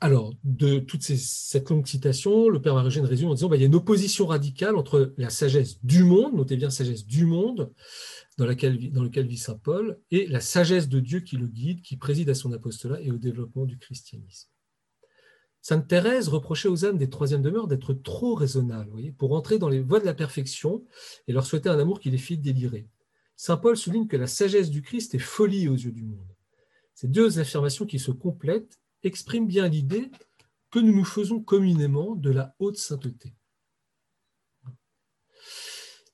[0.00, 3.64] Alors, de toute cette longue citation, le Père Marugène résume en disant qu'il bah, y
[3.64, 7.72] a une opposition radicale entre la sagesse du monde, notez bien sagesse du monde,
[8.36, 11.96] dans, laquelle, lequel vit Saint Paul, et la sagesse de Dieu qui le guide, qui
[11.96, 14.48] préside à son apostolat et au développement du christianisme.
[15.62, 19.80] Sainte Thérèse reprochait aux âmes des troisièmes demeures d'être trop raisonnables, pour entrer dans les
[19.80, 20.84] voies de la perfection
[21.26, 22.86] et leur souhaiter un amour qui les fit délirer.
[23.34, 26.34] Saint Paul souligne que la sagesse du Christ est folie aux yeux du monde.
[26.94, 30.10] Ces deux affirmations qui se complètent exprime bien l'idée
[30.70, 33.34] que nous nous faisons communément de la haute sainteté.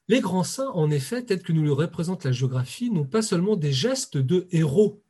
[0.09, 3.57] Les grands saints, en effet, tels que nous le représente la géographie, n'ont pas seulement
[3.57, 5.03] des gestes de héros,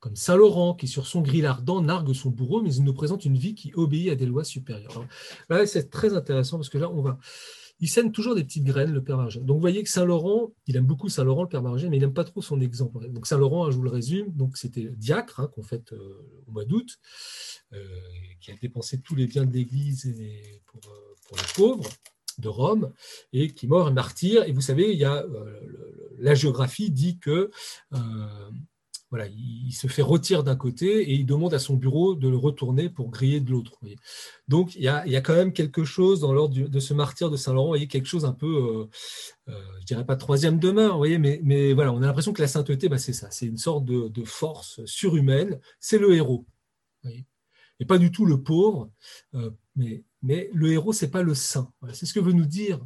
[0.00, 3.24] comme Saint Laurent qui, sur son grill ardent, nargue son bourreau, mais il nous présente
[3.24, 5.06] une vie qui obéit à des lois supérieures.
[5.48, 7.18] là, c'est très intéressant parce que là, on va,
[7.80, 9.44] il sème toujours des petites graines, le Père Margène.
[9.44, 12.14] Donc vous voyez que Saint-Laurent, il aime beaucoup Saint-Laurent, le Père Margène, mais il n'aime
[12.14, 13.08] pas trop son exemple.
[13.10, 16.64] Donc Saint-Laurent, je vous le résume, donc c'était diacre hein, qu'on fête euh, au mois
[16.64, 16.98] d'août,
[17.72, 17.84] euh,
[18.40, 20.14] qui a dépensé tous les biens de l'Église
[20.66, 21.90] pour, euh, pour, les pauvres
[22.38, 22.92] de Rome,
[23.32, 24.44] et qui mort martyr.
[24.44, 25.24] Et vous savez, il y a,
[26.18, 27.50] la géographie dit que
[29.24, 32.88] il, se fait retirer d'un côté et il demande à son bureau de le retourner
[32.88, 33.78] pour griller de l'autre.
[34.48, 37.74] Donc il y, a, quand même quelque chose dans l'ordre de ce martyr de Saint-Laurent,
[37.86, 38.88] quelque chose un peu,
[39.48, 42.48] euh, euh, je dirais pas troisième demeure, voyez, mais, voilà, on a l'impression que la
[42.48, 46.46] sainteté, bah, c'est ça, c'est une sorte de, force surhumaine, c'est le héros.
[47.04, 48.90] et pas du tout le pauvre,
[49.34, 51.72] euh, mais, le héros, c'est pas le saint.
[51.92, 52.80] c'est ce que veut nous dire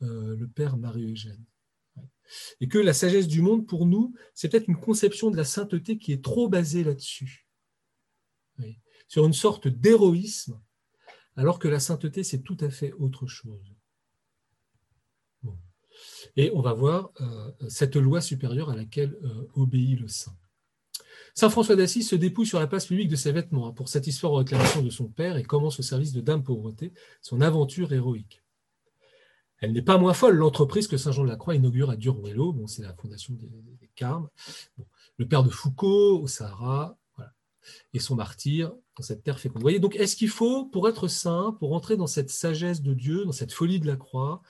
[0.00, 1.44] le père Marie-Eugène
[2.60, 5.98] et que la sagesse du monde, pour nous, c'est peut-être une conception de la sainteté
[5.98, 7.46] qui est trop basée là-dessus,
[9.08, 10.60] sur une sorte d'héroïsme,
[11.36, 13.74] alors que la sainteté, c'est tout à fait autre chose.
[16.36, 20.36] Et on va voir euh, cette loi supérieure à laquelle euh, obéit le saint.
[21.34, 24.30] Saint François d'Assise se dépouille sur la place publique de ses vêtements hein, pour satisfaire
[24.30, 26.92] aux réclamations de son père et commence au service de Dame Pauvreté
[27.22, 28.43] son aventure héroïque.
[29.60, 32.52] Elle n'est pas moins folle, l'entreprise que Saint Jean de la Croix inaugure à Duruelo,
[32.52, 33.48] bon, c'est la fondation des,
[33.94, 34.28] Carmes,
[35.18, 36.98] le père de Foucault au Sahara,
[37.92, 39.62] et son martyr dans cette terre féconde.
[39.62, 43.24] Vous donc est-ce qu'il faut, pour être saint, pour entrer dans cette sagesse de Dieu,
[43.24, 44.42] dans cette folie de la croix,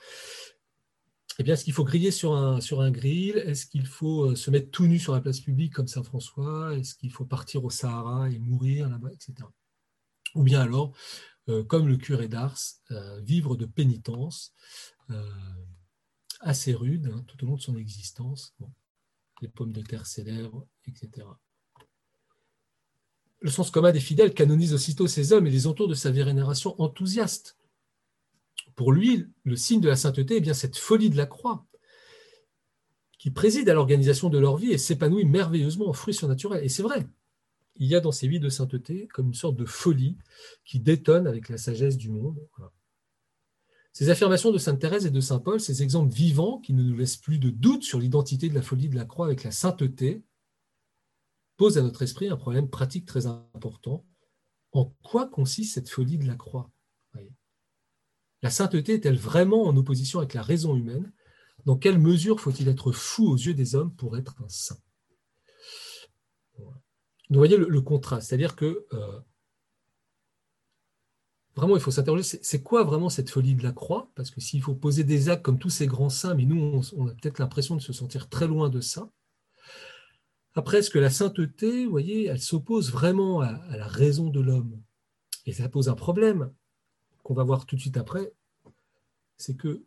[1.37, 3.37] eh est-ce qu'il faut griller sur un, sur un grill?
[3.37, 6.73] Est-ce qu'il faut euh, se mettre tout nu sur la place publique comme Saint François?
[6.77, 9.33] Est-ce qu'il faut partir au Sahara et mourir là-bas, etc.
[10.33, 10.93] Ou bien alors,
[11.67, 12.57] comme le curé d'Ars,
[12.91, 14.53] euh, vivre de pénitence
[15.11, 15.23] euh,
[16.39, 18.55] assez rude hein, tout au long de son existence.
[19.41, 21.27] les pommes de terre célèbres, etc.
[23.41, 26.79] Le sens commun des fidèles canonise aussitôt ces hommes et les entoure de sa vénération
[26.81, 27.57] enthousiaste.
[28.75, 31.65] Pour lui, le signe de la sainteté est bien cette folie de la croix
[33.19, 36.63] qui préside à l'organisation de leur vie et s'épanouit merveilleusement en fruits surnaturels.
[36.63, 37.07] Et c'est vrai,
[37.75, 40.17] il y a dans ces vies de sainteté comme une sorte de folie
[40.63, 42.39] qui détonne avec la sagesse du monde.
[43.91, 46.97] Ces affirmations de Sainte Thérèse et de Saint Paul, ces exemples vivants qui ne nous
[46.97, 50.23] laissent plus de doute sur l'identité de la folie de la croix avec la sainteté,
[51.57, 54.05] posent à notre esprit un problème pratique très important.
[54.73, 56.69] En quoi consiste cette folie de la croix?
[58.41, 61.11] La sainteté est-elle vraiment en opposition avec la raison humaine?
[61.65, 64.77] Dans quelle mesure faut-il être fou aux yeux des hommes pour être un saint?
[67.31, 69.19] Voyez le, contraste, c'est-à-dire que euh,
[71.55, 74.11] vraiment, il faut s'interroger, c'est quoi vraiment cette folie de la croix?
[74.15, 77.07] Parce que s'il faut poser des actes comme tous ces grands saints, mais nous, on,
[77.07, 79.09] a peut-être l'impression de se sentir très loin de ça.
[80.53, 84.39] Après, est-ce que la sainteté, vous voyez, elle s'oppose vraiment à, à, la raison de
[84.39, 84.81] l'homme?
[85.45, 86.51] Et ça pose un problème
[87.23, 88.31] qu'on va voir tout de suite après,
[89.37, 89.83] c'est que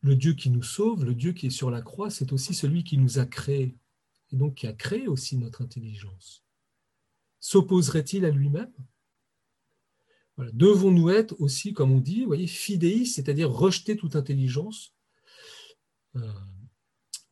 [0.00, 2.84] le Dieu qui nous sauve, le Dieu qui est sur la croix, c'est aussi celui
[2.84, 3.76] qui nous a créés,
[4.32, 6.44] et donc qui a créé aussi notre intelligence.
[7.40, 8.72] S'opposerait-il à lui-même?
[10.52, 14.94] Devons-nous être aussi, comme on dit, voyez, fidéistes, c'est-à-dire rejeter toute intelligence
[16.16, 16.32] euh,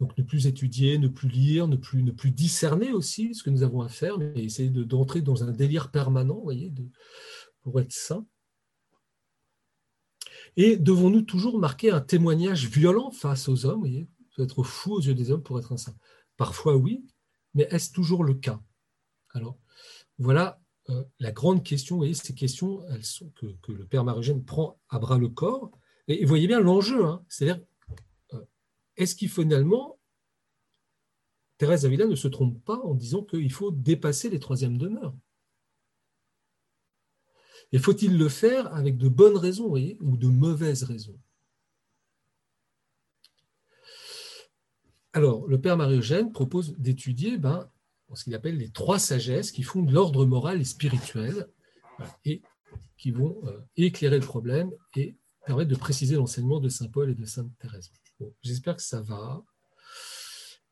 [0.01, 3.51] donc ne plus étudier, ne plus lire, ne plus, ne plus discerner aussi ce que
[3.51, 6.73] nous avons à faire, mais essayer d'entrer dans un délire permanent, voyez,
[7.63, 8.25] pour être saint.
[10.57, 14.09] Et devons-nous toujours marquer un témoignage violent face aux hommes, voyez,
[14.39, 15.97] être fou aux yeux des hommes pour être un saint?
[16.39, 17.05] Parfois oui,
[17.53, 18.63] mais est-ce toujours le cas?
[19.35, 19.59] Alors,
[20.19, 24.45] voilà euh, la grande question, vous voyez, ces questions elles sont, que, le père Marugène
[24.45, 25.71] prend à bras le corps.
[26.07, 27.63] Et, voyez bien l'enjeu, hein, c'est-à-dire,
[28.33, 28.45] euh,
[28.97, 29.99] est-ce qu'il finalement,
[31.59, 35.15] Thérèse d'Avila ne se trompe pas en disant qu'il faut dépasser les troisièmes demeures?
[37.73, 41.19] Et faut-il le faire avec de bonnes raisons ou de mauvaises raisons?
[45.13, 47.71] Alors, le père Marie-Eugène propose d'étudier ben,
[48.15, 51.47] ce qu'il appelle les trois sagesses qui font de l'ordre moral et spirituel
[52.25, 52.43] et
[52.97, 55.17] qui vont euh, éclairer le problème et
[55.47, 57.91] permettre de préciser l'enseignement de Saint Paul et de Sainte Thérèse.
[58.43, 59.43] J'espère que ça va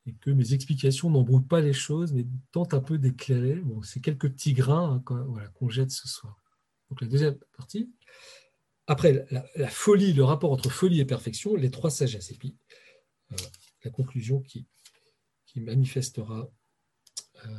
[0.06, 3.56] et que mes explications n'embrouillent pas les choses, mais tentent un peu d'éclairer.
[3.56, 6.36] Bon, c'est quelques petits grains hein, qu'on jette ce soir.
[6.90, 7.90] Donc la deuxième partie.
[8.86, 12.30] Après, la, folie, le rapport entre folie et perfection, les trois sagesses.
[12.30, 12.56] Et puis,
[13.32, 13.36] euh,
[13.86, 14.66] la conclusion qui,
[15.56, 16.50] manifestera
[17.46, 17.58] euh,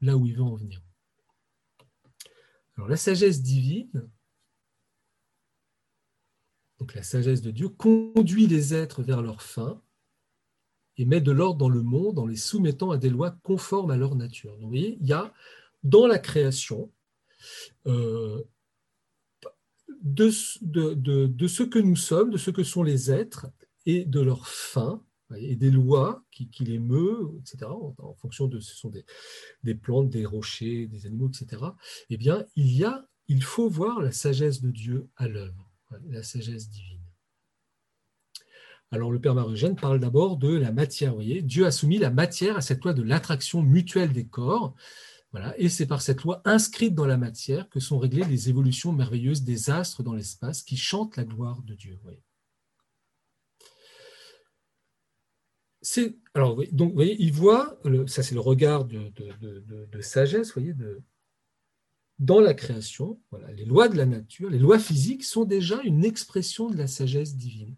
[0.00, 0.80] là où il veut en venir.
[2.74, 4.08] Alors, la sagesse divine,
[6.78, 9.82] donc la sagesse de Dieu, conduit les êtres vers leur fin
[10.96, 13.98] et met de l'ordre dans le monde en les soumettant à des lois conformes à
[13.98, 14.56] leur nature.
[14.56, 15.34] Vous voyez, il y a
[15.82, 16.90] dans la création
[17.86, 18.42] euh,
[19.88, 20.30] de,
[21.26, 23.46] de, ce que nous sommes, de ce que sont les êtres
[23.84, 25.02] et de leur fin,
[25.36, 29.04] et des lois qui, qui les meut, etc., en, fonction de ce sont des,
[29.64, 31.62] des, plantes, des rochers, des animaux, etc.,
[32.10, 35.70] eh bien, il y a, il faut voir la sagesse de Dieu à l'œuvre,
[36.08, 37.00] la sagesse divine.
[38.92, 41.10] Alors le Père Marugène parle d'abord de la matière.
[41.10, 44.74] Vous voyez, Dieu a soumis la matière à cette loi de l'attraction mutuelle des corps.
[45.58, 49.42] Et c'est par cette loi inscrite dans la matière que sont réglées les évolutions merveilleuses
[49.42, 51.98] des astres dans l'espace qui chantent la gloire de Dieu.
[56.72, 60.54] Donc voyez, il voit, ça c'est le regard de, sagesse,
[62.18, 63.20] dans la création,
[63.54, 67.36] les lois de la nature, les lois physiques sont déjà une expression de la sagesse
[67.36, 67.76] divine.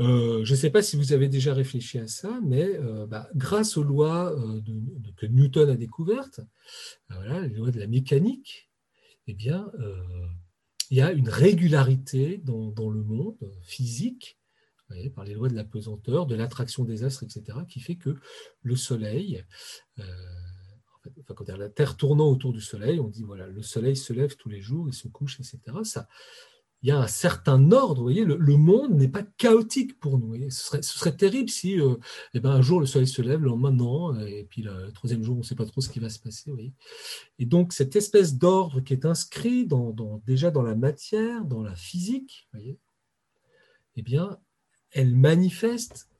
[0.00, 3.28] Euh, je ne sais pas si vous avez déjà réfléchi à ça, mais euh, bah,
[3.36, 4.60] grâce aux lois euh,
[5.16, 6.40] que Newton a découvertes,
[7.10, 8.70] les lois de la mécanique,
[9.26, 9.70] eh bien,
[10.90, 14.38] il y a une régularité dans le monde physique
[15.14, 18.16] par les lois de la pesanteur, de l'attraction des astres, etc., qui fait que
[18.62, 19.44] le Soleil,
[19.98, 24.36] enfin, quand la Terre tournant autour du Soleil, on dit voilà, le Soleil se lève
[24.36, 25.58] tous les jours, il se couche, etc.
[25.84, 26.06] Ça,
[26.84, 28.02] il y a un certain ordre.
[28.02, 30.38] Vous voyez, le, monde n'est pas chaotique pour nous.
[30.50, 31.96] Ce serait, terrible si euh,
[32.34, 35.22] eh ben, un jour le soleil se lève, le lendemain non, et puis le troisième
[35.22, 36.52] jour on ne sait pas trop ce qui va se passer.
[37.38, 39.66] Et donc cette espèce d'ordre qui est inscrit
[40.26, 42.78] déjà dans la matière, dans la physique, voyez,
[43.96, 44.38] eh bien,
[44.90, 46.10] elle manifeste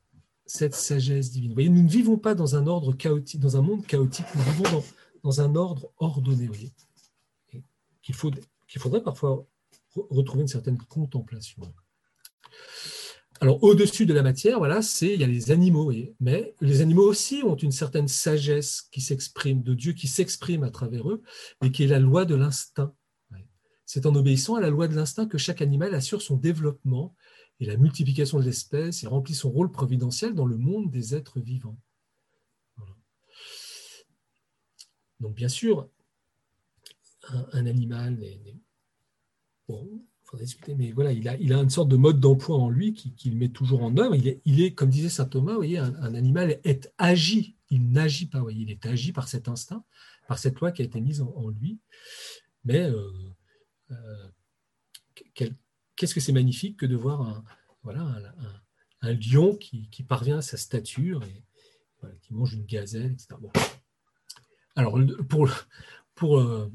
[0.47, 1.51] cette sagesse divine.
[1.51, 4.43] Vous voyez, nous ne vivons pas dans un ordre chaotique, dans un monde chaotique, nous
[4.43, 4.83] vivons
[5.23, 6.73] dans, un ordre ordonné, voyez,
[8.01, 9.47] qu'il faudrait parfois
[9.95, 11.63] retrouver une certaine contemplation.
[13.41, 17.43] Alors, au-dessus de la matière, voilà, il y a les animaux, mais les animaux aussi
[17.45, 21.23] ont une certaine sagesse qui s'exprime de Dieu, qui s'exprime à travers eux,
[21.63, 22.95] et qui est la loi de l'instinct.
[23.87, 27.15] C'est en obéissant à la loi de l'instinct que chaque animal assure son développement
[27.61, 31.41] et la multiplication de l'espèce et remplit son rôle providentiel dans le monde des êtres
[31.41, 31.79] vivants.
[35.21, 35.89] Donc bien sûr,
[37.53, 38.19] un, animal,
[39.69, 42.93] bon, il faudrait discuter, mais voilà, il a, une sorte de mode d'emploi en lui
[42.95, 44.15] qu'il met toujours en œuvre.
[44.15, 48.71] Il est, comme disait saint Thomas, un, animal est agi, il n'agit pas, voyez, il
[48.71, 49.85] est agi par cet instinct,
[50.29, 51.79] par cette loi qui a été mise en, lui.
[52.65, 53.11] Mais euh,
[53.91, 54.29] euh,
[55.97, 57.45] qu'est-ce que c'est magnifique que de voir un,
[59.03, 61.45] lion qui, parvient à sa stature et
[62.23, 63.35] qui mange une gazelle, etc.
[64.77, 64.99] Alors,
[65.29, 65.49] pour,
[66.15, 66.71] pour, euh,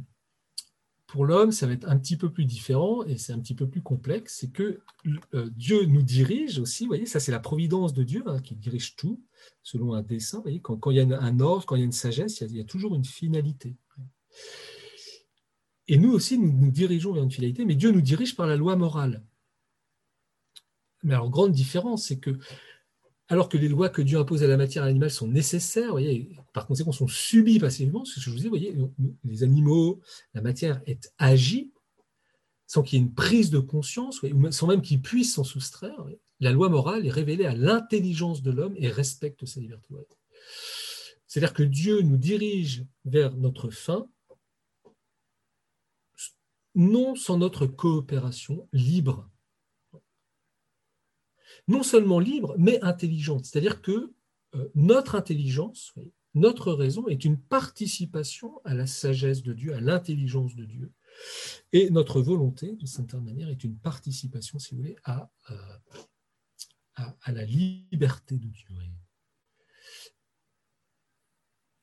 [1.10, 3.68] pour l'homme, ça va être un petit peu plus différent et c'est un petit peu
[3.68, 4.38] plus complexe.
[4.40, 4.80] C'est que
[5.34, 8.56] euh, Dieu nous dirige aussi, vous voyez, ça c'est la providence de Dieu hein, qui
[8.56, 9.20] dirige tout
[9.64, 10.38] selon un dessin.
[10.38, 12.42] Vous voyez, quand, quand, il y a un ordre, quand il y a une sagesse,
[12.42, 13.76] il y a, toujours une finalité.
[15.88, 18.56] Et nous aussi, nous nous dirigeons vers une finalité, mais Dieu nous dirige par la
[18.56, 19.26] loi morale.
[21.02, 22.38] Mais alors, grande différence, c'est que,
[23.30, 25.96] alors que les lois que Dieu impose à la matière et à l'animal sont nécessaires,
[26.52, 28.76] par conséquent sont subies passivement, ce que je vous dis, voyez,
[29.24, 30.02] les animaux,
[30.34, 31.72] la matière est agie
[32.66, 34.22] sans qu'il y ait une prise de conscience,
[34.52, 36.06] sans même qu'ils puissent s'en soustraire.
[36.40, 39.94] La loi morale est révélée à l'intelligence de l'homme et respecte sa liberté.
[41.28, 44.08] C'est-à-dire que Dieu nous dirige vers notre fin
[46.76, 49.30] non sans notre coopération libre.
[51.70, 53.46] Non seulement libre, mais intelligente.
[53.46, 54.12] C'est-à-dire que
[54.56, 55.94] euh, notre intelligence,
[56.34, 60.92] notre raison est une participation à la sagesse de Dieu, à l'intelligence de Dieu.
[61.72, 65.56] Et notre volonté, de certaine manière, est une participation, si vous voulez, à, euh,
[66.96, 68.68] à, la liberté de Dieu.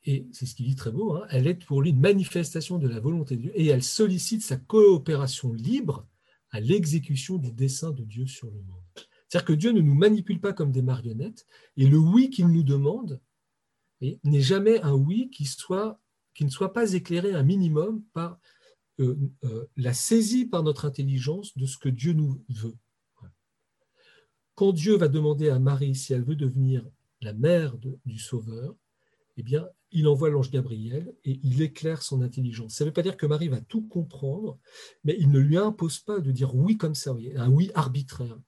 [0.05, 2.89] Et c'est ce qu'il dit très beau, hein, elle est pour lui une manifestation de
[2.89, 6.07] la volonté de Dieu et elle sollicite sa coopération libre
[6.51, 8.86] à l'exécution du dessein de Dieu sur le monde.
[9.29, 11.47] C'est-à-dire que Dieu ne nous manipule pas comme des marionnettes
[11.77, 13.21] et le oui qu'il nous demande
[14.01, 18.39] n'est jamais un oui qui, ne soit pas éclairé un minimum par
[19.01, 22.77] euh, euh, la saisie par notre intelligence de ce que Dieu nous veut.
[24.55, 26.83] Quand Dieu va demander à Marie si elle veut devenir
[27.21, 28.75] la mère du Sauveur,
[29.37, 32.75] eh bien, il envoie l'ange Gabriel et il éclaire son intelligence.
[32.75, 34.59] Ça ne veut pas dire que Marie va tout comprendre,
[35.05, 38.39] mais il ne lui impose pas de dire oui comme ça, un oui arbitraire.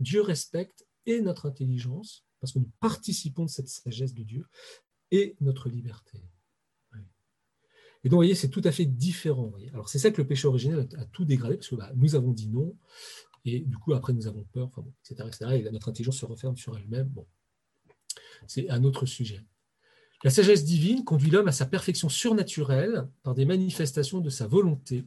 [0.00, 4.46] Dieu respecte et notre intelligence, parce que nous participons de cette sagesse de Dieu,
[5.10, 6.22] et notre liberté.
[8.04, 9.52] Et donc, vous voyez, c'est tout à fait différent.
[9.72, 12.32] Alors, c'est ça que le péché originel a, tout dégradé, parce que bah, nous avons
[12.32, 12.76] dit non,
[13.44, 14.70] et du coup, après, nous avons peur,
[15.04, 17.08] etc., etc., et notre intelligence se referme sur elle-même.
[17.08, 17.26] Bon,
[18.46, 19.44] c'est un autre sujet.
[20.26, 25.04] La sagesse divine conduit l'homme à sa perfection surnaturelle par des manifestations de sa volonté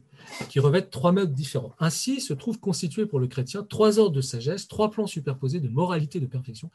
[0.48, 1.74] qui revêtent trois modes différents.
[1.78, 5.68] Ainsi se trouvent constitués pour le chrétien trois ordres de sagesse, trois plans superposés de
[5.68, 6.70] moralité de perfection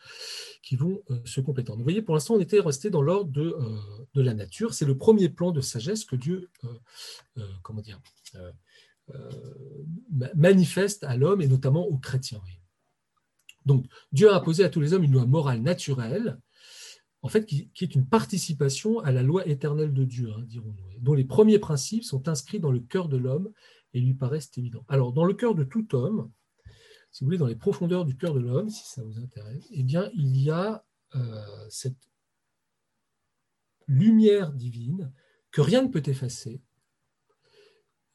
[0.62, 1.72] qui vont euh, se compléter.
[1.72, 3.80] Vous voyez, pour l'instant, on était resté dans l'ordre de, euh,
[4.14, 4.76] de, la nature.
[4.76, 8.52] C'est le premier plan de sagesse que Dieu euh,
[10.36, 12.44] manifeste à l'homme et notamment aux chrétiens.
[13.66, 16.38] Donc, Dieu a imposé à tous les hommes une loi morale naturelle
[17.26, 21.16] en fait, qui, est une participation à la loi éternelle de Dieu, hein, dirons-nous, dont
[21.16, 23.52] les premiers principes sont inscrits dans le cœur de l'homme
[23.96, 24.86] et lui paraissent évidents.
[24.90, 26.32] Alors, dans le cœur de tout homme,
[27.10, 29.82] si vous voulez, dans les profondeurs du cœur de l'homme, si ça vous intéresse, eh
[29.82, 31.98] bien, il y a euh, cette
[33.88, 35.12] lumière divine
[35.50, 36.62] que rien ne peut effacer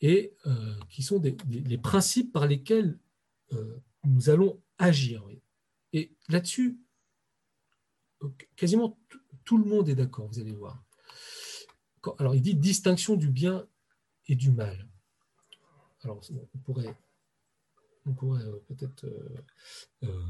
[0.00, 2.96] et euh, qui sont des, les principes par lesquels
[3.54, 5.26] euh, nous allons agir.
[5.92, 6.78] Et là-dessus,
[8.56, 8.98] quasiment
[9.44, 10.82] tout le monde est d'accord, vous allez voir.
[12.18, 13.66] Alors, il dit distinction du bien
[14.28, 14.88] et du mal.
[16.02, 16.20] Alors,
[16.54, 16.96] on pourrait,
[18.06, 19.44] on pourrait euh, peut-être euh,
[20.04, 20.22] euh,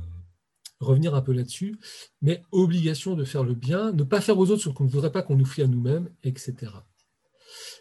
[0.80, 1.78] revenir un peu là-dessus,
[2.22, 5.12] mais obligation de faire le bien, ne pas faire aux autres ce qu'on ne voudrait
[5.12, 6.72] pas qu'on nous fie à nous-mêmes, etc.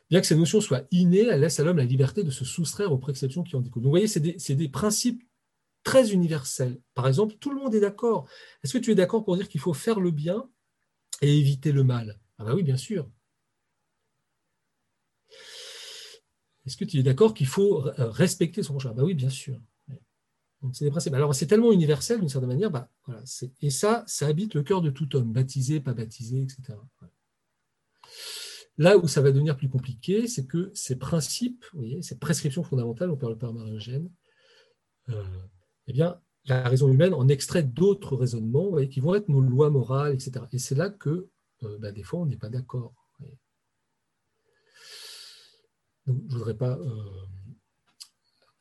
[0.09, 2.91] Bien que ces notions soient innées, elles laissent à l'homme la liberté de se soustraire
[2.91, 3.83] aux préceptions qui en découlent.
[3.83, 5.23] Donc, vous voyez, c'est des, des, principes
[5.83, 6.79] très universel.
[6.93, 8.27] Par exemple, tout le monde est d'accord.
[8.63, 10.49] Est-ce que tu es d'accord pour dire qu'il faut faire le bien
[11.21, 12.19] et éviter le mal?
[12.37, 13.09] Ah bah oui, bien sûr.
[16.65, 18.93] Est-ce que tu es d'accord qu'il faut euh, respecter son prochain?
[18.93, 19.59] Bah oui, bien sûr.
[20.73, 21.13] C'est des principes.
[21.13, 23.23] Alors c'est tellement universel d'une certaine manière, bah, voilà,
[23.61, 26.77] et ça, ça habite le cœur de tout homme, baptisé, pas baptisé, etc.
[28.77, 31.65] Là où ça va devenir plus compliqué, c'est que ces principes,
[32.01, 34.09] ces prescriptions fondamentales, on parle par Marie-Eugène,
[35.09, 35.23] euh,
[35.89, 40.13] eh bien, la raison humaine en extrait d'autres raisonnements qui vont être nos lois morales,
[40.13, 40.45] etc.
[40.51, 41.27] Et c'est là que,
[41.63, 42.93] euh, bah, des fois, on n'est pas d'accord.
[46.05, 47.25] je ne voudrais pas euh,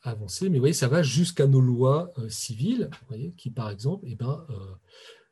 [0.02, 2.90] avancer, mais vous voyez, ça va jusqu'à nos lois euh, civiles,
[3.36, 4.46] qui, par exemple, eh ben,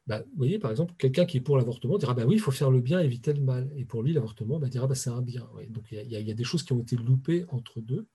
[0.07, 2.53] bah, vous voyez, par exemple, quelqu'un qui est pour l'avortement dira bah oui, il faut
[2.53, 3.71] faire le bien, éviter le mal.
[3.77, 5.49] Et pour lui, l'avortement dira bah, c'est un bien.
[5.71, 8.07] Donc il y, a des choses qui ont été loupées entre deux.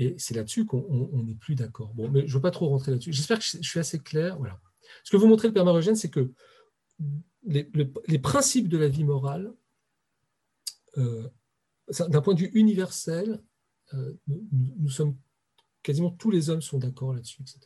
[0.00, 1.92] Et c'est là-dessus qu'on n'est plus d'accord.
[1.92, 3.12] Bon, mais je ne veux pas trop rentrer là-dessus.
[3.12, 4.38] J'espère que je suis assez clair.
[4.38, 4.58] Voilà.
[5.04, 6.32] Ce que vous montrez le Père Marogène, c'est que
[7.42, 9.52] les, principes de la vie morale,
[10.96, 11.28] euh,
[12.08, 13.42] d'un point de vue universel,
[13.92, 14.14] euh,
[14.78, 15.18] nous, sommes
[15.82, 17.60] quasiment tous les hommes sont d'accord là-dessus, etc.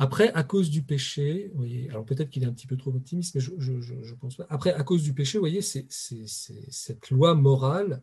[0.00, 3.34] Après, à cause du péché, voyez, alors peut-être qu'il est un petit peu trop optimiste,
[3.34, 4.46] mais je ne pense pas.
[4.48, 8.00] Après, à cause du péché, vous voyez, c'est, cette loi morale,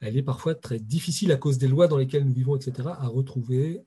[0.00, 3.06] elle est parfois très difficile à cause des lois dans lesquelles nous vivons, etc., à
[3.06, 3.80] retrouver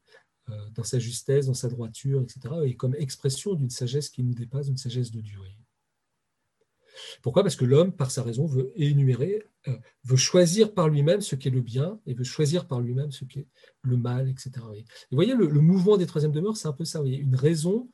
[0.50, 4.34] euh, dans sa justesse, dans sa droiture, etc., et comme expression d'une sagesse qui nous
[4.34, 5.40] dépasse, d'une sagesse de Dieu.
[7.22, 7.44] Pourquoi?
[7.44, 11.48] Parce que l'homme, par sa raison, veut énumérer, euh, veut choisir par lui-même ce qui
[11.48, 13.48] est le bien et veut choisir par lui-même ce qui est
[13.84, 14.52] le mal, etc.
[14.76, 17.02] Et vous voyez, le, mouvement des troisièmes demeures, c'est un peu ça.
[17.04, 17.90] Une raison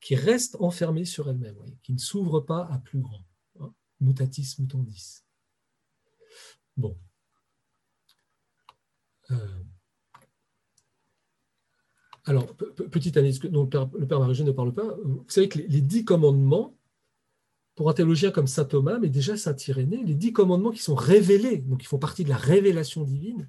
[0.00, 3.24] qui reste enfermée sur elle-même, qui ne s'ouvre pas à plus grand.
[3.60, 3.72] Hein.
[4.00, 5.22] Mutatis mutandis.
[6.76, 6.96] Bon.
[9.30, 9.36] Euh.
[12.24, 14.96] Alors, petite analyse dont le Père, Père ne parle pas.
[15.02, 16.76] Vous savez que les dix commandements,
[17.80, 20.94] pour un théologien comme saint Thomas, mais déjà saint Irénée, les dix commandements qui sont
[20.94, 23.48] révélés, donc qui font partie de la révélation divine,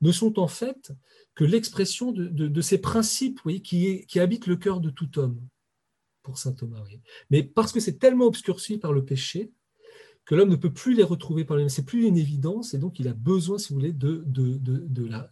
[0.00, 0.90] ne sont en fait
[1.36, 5.40] que l'expression de, ces principes qui, habitent le cœur de tout homme,
[6.24, 6.82] pour saint Thomas.
[7.30, 9.52] Mais parce que c'est tellement obscurci par le péché,
[10.24, 11.68] que l'homme ne peut plus les retrouver par lui-même.
[11.68, 14.24] C'est plus une évidence, et donc il a besoin, si vous voulez, de,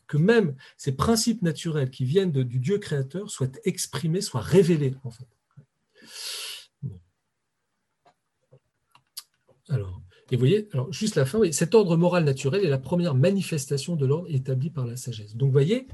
[0.06, 5.10] que même ces principes naturels qui viennent du Dieu créateur soient exprimés, soient révélés, en
[5.10, 5.26] fait.
[9.68, 10.00] Alors,
[10.30, 13.96] et vous voyez, alors juste la fin, cet ordre moral naturel est la première manifestation
[13.96, 15.36] de l'ordre établi par la sagesse.
[15.36, 15.88] Donc, vous voyez,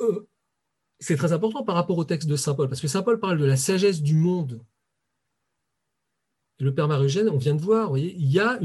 [0.00, 0.26] euh,
[0.98, 3.38] c'est très important par rapport au texte de Saint Paul, parce que Saint Paul parle
[3.38, 4.64] de la sagesse du monde.
[6.58, 8.58] Le Père Marugène, on vient de voir, il y a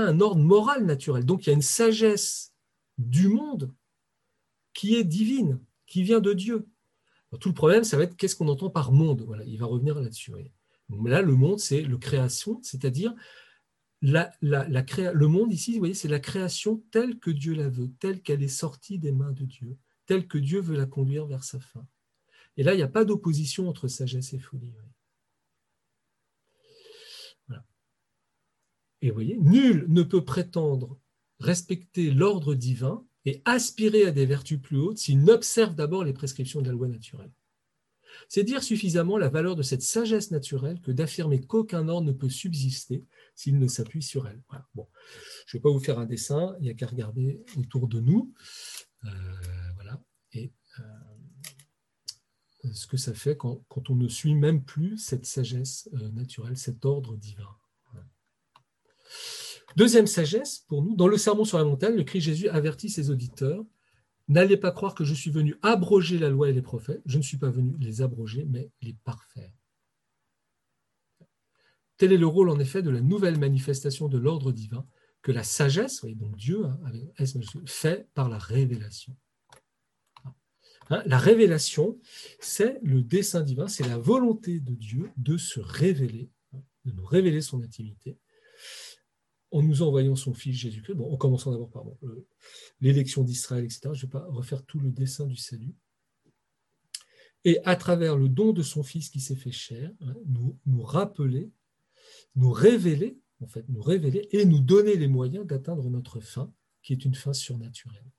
[0.00, 1.24] un ordre moral naturel.
[1.24, 2.54] Donc, il y a une sagesse
[2.96, 3.72] du monde
[4.72, 6.66] qui est divine, qui vient de Dieu.
[7.40, 9.22] tout le problème, ça va être qu'est-ce qu'on entend par monde.
[9.26, 10.32] Voilà, il va revenir là-dessus.
[10.90, 13.14] Là, le monde, c'est le création, c'est-à-dire
[14.00, 18.42] le monde ici, vous voyez, c'est la création telle que Dieu la veut, telle qu'elle
[18.42, 19.76] est sortie des mains de Dieu,
[20.06, 21.86] telle que Dieu veut la conduire vers sa fin.
[22.56, 24.72] Et là, il n'y a pas d'opposition entre sagesse et folie.
[29.00, 30.98] Et vous voyez, nul ne peut prétendre
[31.38, 36.62] respecter l'ordre divin et aspirer à des vertus plus hautes s'il n'observe d'abord les prescriptions
[36.62, 37.30] de la loi naturelle.
[38.28, 42.28] C'est dire suffisamment la valeur de cette sagesse naturelle que d'affirmer qu'aucun ordre ne peut
[42.28, 43.04] subsister
[43.34, 44.40] s'il ne s'appuie sur elle.
[45.46, 48.00] Je ne vais pas vous faire un dessin, il n'y a qu'à regarder autour de
[48.00, 48.32] nous.
[49.04, 49.08] Euh,
[49.76, 50.02] voilà.
[50.32, 50.52] Et
[52.64, 56.56] euh, ce que ça fait quand, on ne suit même plus cette sagesse euh, naturelle,
[56.56, 57.48] cet ordre divin.
[59.76, 63.10] Deuxième sagesse pour nous, dans le sermon sur la montagne, le Christ Jésus avertit ses
[63.10, 63.64] auditeurs
[64.28, 67.02] N'allez pas croire que je suis venu abroger la loi et les prophètes.
[67.06, 69.52] Je ne suis pas venu les abroger, mais les parfaire.
[71.96, 74.86] Tel est le rôle, en effet, de la nouvelle manifestation de l'ordre divin
[75.22, 76.78] que la sagesse, donc Dieu, hein,
[77.66, 79.16] fait par la révélation.
[80.90, 81.98] Hein, la révélation,
[82.40, 87.04] c'est le dessein divin, c'est la volonté de Dieu de se révéler, hein, de nous
[87.04, 88.16] révéler son intimité,
[89.50, 91.84] en nous envoyant son Fils Jésus-Christ, en commençant d'abord par
[92.80, 93.80] l'élection d'Israël, etc.
[93.84, 95.74] Je ne vais pas refaire tout le dessin du salut.
[97.44, 100.14] Et à travers le don de son Fils qui s'est fait chair, hein,
[100.66, 101.50] nous rappeler,
[102.36, 106.92] nous révéler, en fait, nous révéler et nous donner les moyens d'atteindre notre fin, qui
[106.92, 108.10] est une fin surnaturelle.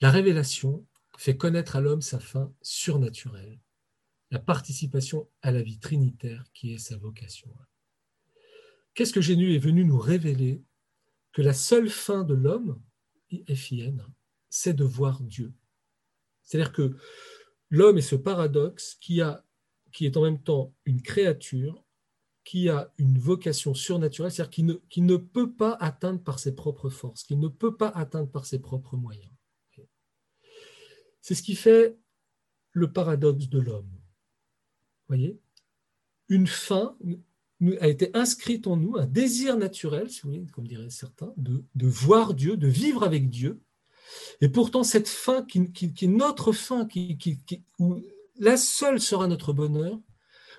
[0.00, 0.84] La révélation
[1.16, 3.58] fait connaître à l'homme sa fin surnaturelle,
[4.30, 7.50] la participation à la vie trinitaire qui est sa vocation.
[8.94, 10.62] Qu'est-ce que Jésus est venu nous révéler
[11.32, 12.80] Que la seule fin de l'homme,
[13.48, 13.96] FIN,
[14.48, 15.52] c'est de voir Dieu.
[16.42, 16.96] C'est-à-dire que
[17.70, 21.84] l'homme est ce paradoxe qui, est en même temps une créature,
[22.44, 27.24] qui a une vocation surnaturelle, c'est-à-dire qui ne, peut pas atteindre par ses propres forces,
[27.24, 29.32] qui ne peut pas atteindre par ses propres moyens.
[31.20, 31.96] C'est ce qui fait
[32.72, 33.90] le paradoxe de l'homme.
[35.08, 35.40] Voyez?
[36.28, 36.98] Une fin,
[37.80, 41.64] a été inscrite en nous un désir naturel, si vous voulez, comme diraient certains, de,
[41.86, 43.60] voir Dieu, de vivre avec Dieu.
[44.40, 47.18] Et pourtant, cette fin qui, est notre fin, qui,
[47.78, 48.00] où
[48.38, 49.98] la seule sera notre bonheur,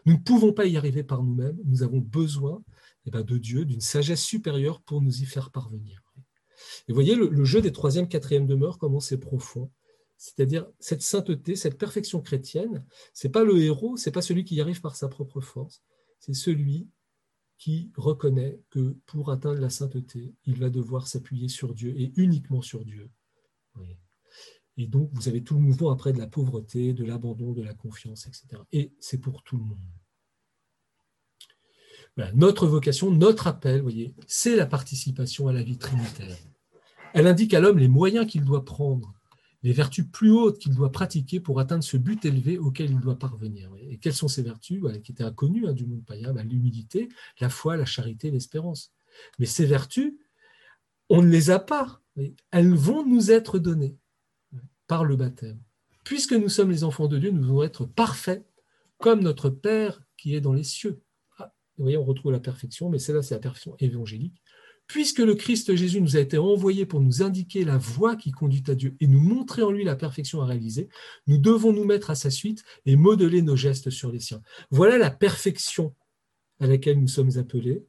[0.06, 1.58] nous ne pouvons pas y arriver par nous-mêmes.
[1.66, 2.64] Nous avons besoin
[3.06, 6.02] eh ben, de Dieu, d'une sagesse supérieure pour nous y faire parvenir.
[6.88, 9.72] Et vous voyez, le, jeu des troisième, quatrième demeures, comment c'est profond.
[10.18, 14.62] C'est-à-dire cette sainteté, cette perfection chrétienne, c'est pas le héros, c'est pas celui qui y
[14.62, 15.84] arrive par sa propre force,
[16.20, 16.88] c'est celui
[17.58, 22.62] qui reconnaît que pour atteindre la sainteté, il va devoir s'appuyer sur Dieu et uniquement
[22.62, 23.10] sur Dieu.
[24.78, 27.74] Et donc, vous avez tout le mouvement après de la pauvreté, de l'abandon, de la
[27.74, 28.62] confiance, etc.
[28.74, 29.80] Et c'est pour tout le monde.
[32.34, 36.38] Notre vocation, notre appel, voyez, c'est la participation à la vie trinitaire.
[37.14, 39.14] Elle indique à l'homme les moyens qu'il doit prendre
[39.66, 43.18] les vertus plus hautes qu'il doit pratiquer pour atteindre ce but élevé auquel il doit
[43.18, 43.72] parvenir.
[43.90, 47.10] Et quelles sont ces vertus qui étaient inconnues hein, du monde païen bah, L'humilité,
[47.40, 48.94] la foi, la charité, l'espérance.
[49.40, 50.14] Mais ces vertus,
[51.10, 52.00] on ne les a pas.
[52.52, 53.98] Elles vont nous être données
[54.86, 55.60] par le baptême.
[56.04, 58.46] Puisque nous sommes les enfants de Dieu, nous devons être parfaits
[59.00, 61.02] comme notre Père qui est dans les cieux.
[61.40, 64.44] Ah, vous voyez, on retrouve la perfection, mais celle-là, c'est la perfection évangélique.
[64.88, 68.64] Puisque le Christ Jésus nous a été envoyé pour nous indiquer la voie qui conduit
[68.68, 70.90] à Dieu et nous montrer en lui la perfection à réaliser,
[71.28, 74.42] nous devons nous mettre à sa suite et modeler nos gestes sur les siens.
[74.70, 75.96] Voilà la perfection
[76.60, 77.86] à laquelle nous sommes appelés.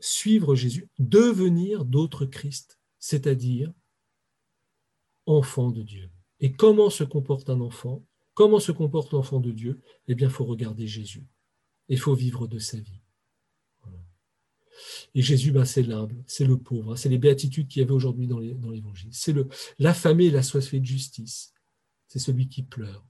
[0.00, 3.72] Suivre Jésus, devenir d'autres Christ, c'est-à-dire
[5.26, 6.10] enfant de Dieu.
[6.40, 8.04] Et comment se comporte un enfant?
[8.34, 9.80] Comment se comporte l'enfant de Dieu?
[10.06, 11.26] Eh bien, il faut regarder Jésus.
[11.88, 13.00] Il faut vivre de sa vie.
[15.14, 16.96] Et Jésus, ben, c'est l'humble, c'est le pauvre, hein.
[16.96, 19.10] c'est les béatitudes qu'il y avait aujourd'hui dans l'Évangile.
[19.12, 19.34] C'est
[19.78, 21.52] l'affamé et la fait de justice.
[22.06, 23.04] C'est celui qui pleure.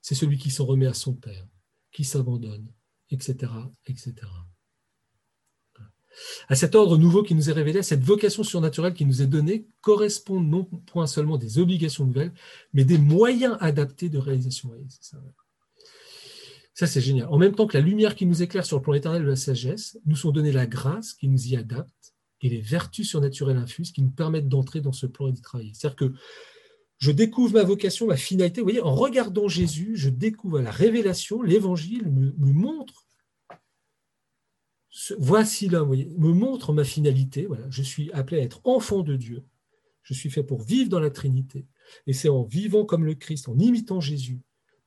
[0.00, 1.46] C'est celui qui s'en remet à son Père,
[1.92, 2.66] qui s'abandonne,
[3.10, 3.52] etc.,
[3.86, 4.14] etc.
[6.48, 9.26] À cet ordre nouveau qui nous est révélé, à cette vocation surnaturelle qui nous est
[9.26, 12.32] donnée, correspondent non point seulement des obligations nouvelles,
[12.72, 14.70] mais des moyens adaptés de réalisation.
[16.78, 17.26] Ça, c'est génial.
[17.26, 19.34] En même temps que la lumière qui nous éclaire sur le plan éternel de la
[19.34, 23.90] sagesse, nous sont données la grâce qui nous y adapte et les vertus surnaturelles infuses
[23.90, 25.72] qui nous permettent d'entrer dans ce plan et d'y travailler.
[25.74, 26.14] C'est-à-dire que
[26.98, 28.60] je découvre ma vocation, ma finalité.
[28.60, 33.08] Vous voyez, en regardant Jésus, je découvre la révélation, l'évangile me, montre,
[35.18, 37.46] voici là, voyez, me montre ma finalité.
[37.46, 39.42] Voilà, je suis appelé à être enfant de Dieu.
[40.04, 41.66] Je suis fait pour vivre dans la Trinité.
[42.06, 44.42] Et c'est en vivant comme le Christ, en imitant Jésus,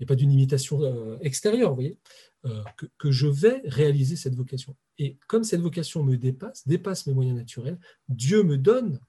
[0.05, 1.97] pas d'une imitation euh, extérieure, vous voyez,
[2.45, 2.63] euh,
[2.97, 4.75] que, je vais réaliser cette vocation.
[4.97, 7.79] Et comme cette vocation me dépasse, dépasse mes moyens naturels,
[8.09, 8.99] Dieu me donne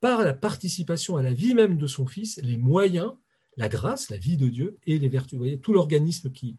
[0.00, 3.12] par la participation à la vie même de son Fils, les moyens,
[3.56, 5.32] la grâce, la vie de Dieu et les vertus.
[5.32, 6.58] Vous voyez, tout l'organisme qui,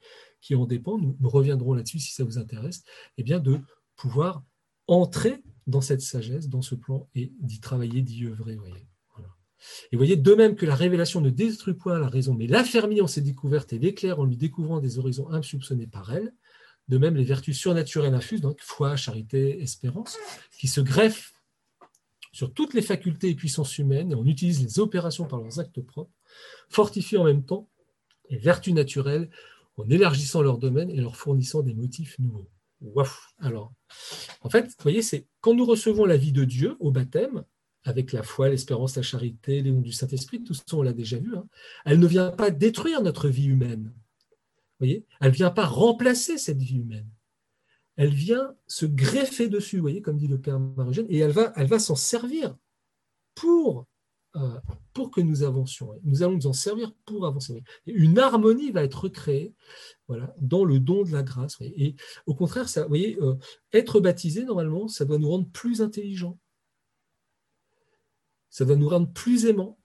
[0.55, 2.84] en dépend, nous, reviendrons là-dessus si ça vous intéresse,
[3.18, 3.59] eh bien de
[3.95, 4.43] pouvoir
[4.88, 8.55] entrer dans cette sagesse, dans ce plan, et d'y travailler, d'y œuvrer.
[8.55, 8.87] Voyez.
[9.91, 13.01] Et vous voyez, de même que la révélation ne détruit point la raison, mais l'affermit
[13.01, 16.34] en ses découvertes et l'éclaire en lui découvrant des horizons insoupçonnés par elle,
[16.88, 20.18] de même les vertus surnaturelles infuses, donc foi, charité, espérance,
[20.58, 21.34] qui se greffent
[22.32, 25.82] sur toutes les facultés et puissances humaines, et on utilise les opérations par leurs actes
[25.82, 26.14] propres,
[26.70, 27.68] fortifient en même temps
[28.30, 29.30] les vertus naturelles
[29.78, 32.47] en élargissant leur domaine et leur fournissant des motifs nouveaux.
[33.39, 33.74] Alors,
[34.41, 37.43] en fait, vous voyez, c'est quand nous recevons la vie de Dieu au baptême,
[37.84, 41.17] avec la foi, l'espérance, la charité, les dons du Saint-Esprit, tout ça on l'a déjà
[41.17, 41.47] vu, hein,
[41.86, 43.93] elle ne vient pas détruire notre vie humaine.
[44.80, 47.09] Elle ne vient pas remplacer cette vie humaine
[47.97, 51.95] elle vient se greffer dessus, voyez, comme dit le Père Marugène, et elle va, s'en
[51.95, 52.55] servir
[53.34, 53.88] pour,
[54.36, 54.59] euh,
[54.93, 55.89] pour que nous avancions.
[56.03, 57.63] Nous allons nous en servir pour avancer.
[57.88, 59.53] une harmonie va être créée
[60.07, 61.57] voilà, dans le don de la grâce.
[61.59, 61.95] Et
[62.28, 63.36] au contraire, ça, voyez, euh,
[63.73, 66.38] être baptisé, normalement, ça doit nous rendre plus intelligents.
[68.58, 69.78] Ça doit nous rendre plus aimants,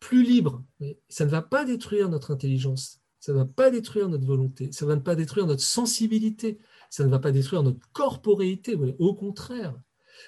[0.00, 0.62] plus libres.
[1.08, 4.84] Ça ne va pas détruire notre intelligence, ça ne va pas détruire notre volonté, ça
[4.84, 6.58] ne va pas détruire notre sensibilité,
[6.90, 9.74] ça ne va pas détruire notre corporéité, au contraire,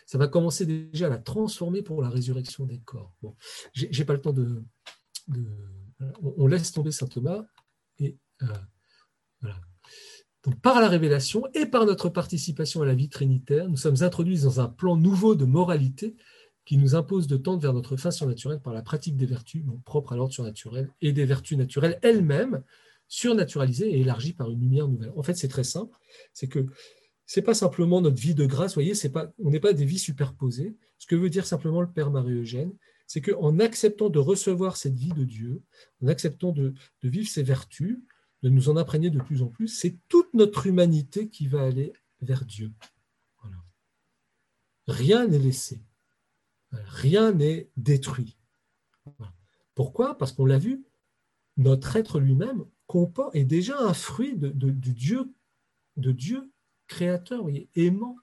[0.07, 3.12] ça va commencer déjà à la transformer pour la résurrection des corps.
[3.20, 3.36] Bon,
[3.74, 4.64] j'ai pas le temps de,
[6.22, 7.44] on laisse tomber saint Thomas
[7.98, 8.46] et euh.
[10.44, 14.40] Donc, par la révélation et par notre participation à la vie trinitaire, nous sommes introduits
[14.40, 16.16] dans un plan nouveau de moralité
[16.64, 20.12] qui nous impose de tendre vers notre fin surnaturelle par la pratique des vertus propres
[20.12, 22.62] à l'ordre surnaturel et des vertus naturelles elles-mêmes
[23.08, 25.12] surnaturalisé et élargi par une lumière nouvelle.
[25.16, 25.96] En fait, c'est très simple.
[26.32, 26.66] C'est que
[27.26, 30.76] c'est pas simplement notre vie de grâce, voyez, c'est on n'est pas des vies superposées.
[30.98, 32.72] Ce que veut dire simplement le Père Marie-Eugène,
[33.06, 35.62] c'est qu'en acceptant de recevoir cette vie de Dieu,
[36.02, 37.98] en acceptant de, vivre ses vertus,
[38.42, 41.92] de nous en imprégner de plus en plus, c'est toute notre humanité qui va aller
[42.20, 42.72] vers Dieu.
[44.86, 45.80] Rien n'est laissé.
[46.72, 48.36] Rien n'est détruit.
[49.74, 50.16] Pourquoi?
[50.16, 50.84] Parce qu'on l'a vu,
[51.56, 52.64] notre être lui-même
[53.34, 56.52] est déjà un fruit de, du Dieu,
[56.86, 58.16] créateur, aimant.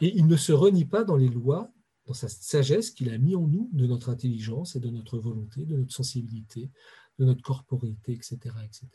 [0.00, 1.72] Et il ne se renie pas dans les lois,
[2.06, 5.64] dans sa sagesse qu'il a mis en nous, de notre intelligence et de notre volonté,
[5.64, 6.70] de notre sensibilité,
[7.18, 8.38] de notre corporité, etc.
[8.64, 8.88] etc.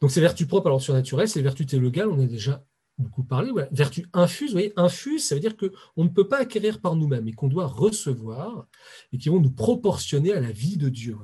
[0.00, 2.64] Donc ces vertus propres à l'ordre surnaturel, ces vertus théologales, on a déjà
[3.00, 3.50] beaucoup parlé.
[3.72, 7.26] Vertu infuse, vous voyez, infuse, ça veut dire qu'on ne peut pas acquérir par nous-mêmes
[7.26, 8.66] et qu'on doit recevoir
[9.12, 11.16] et qui vont nous proportionner à la vie de Dieu,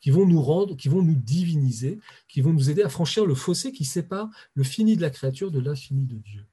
[0.00, 1.98] qui, vont, nous rendre, qui vont nous diviniser,
[2.28, 5.50] qui vont nous aider à franchir le fossé qui sépare le fini de la créature
[5.50, 6.46] de l'infini de Dieu.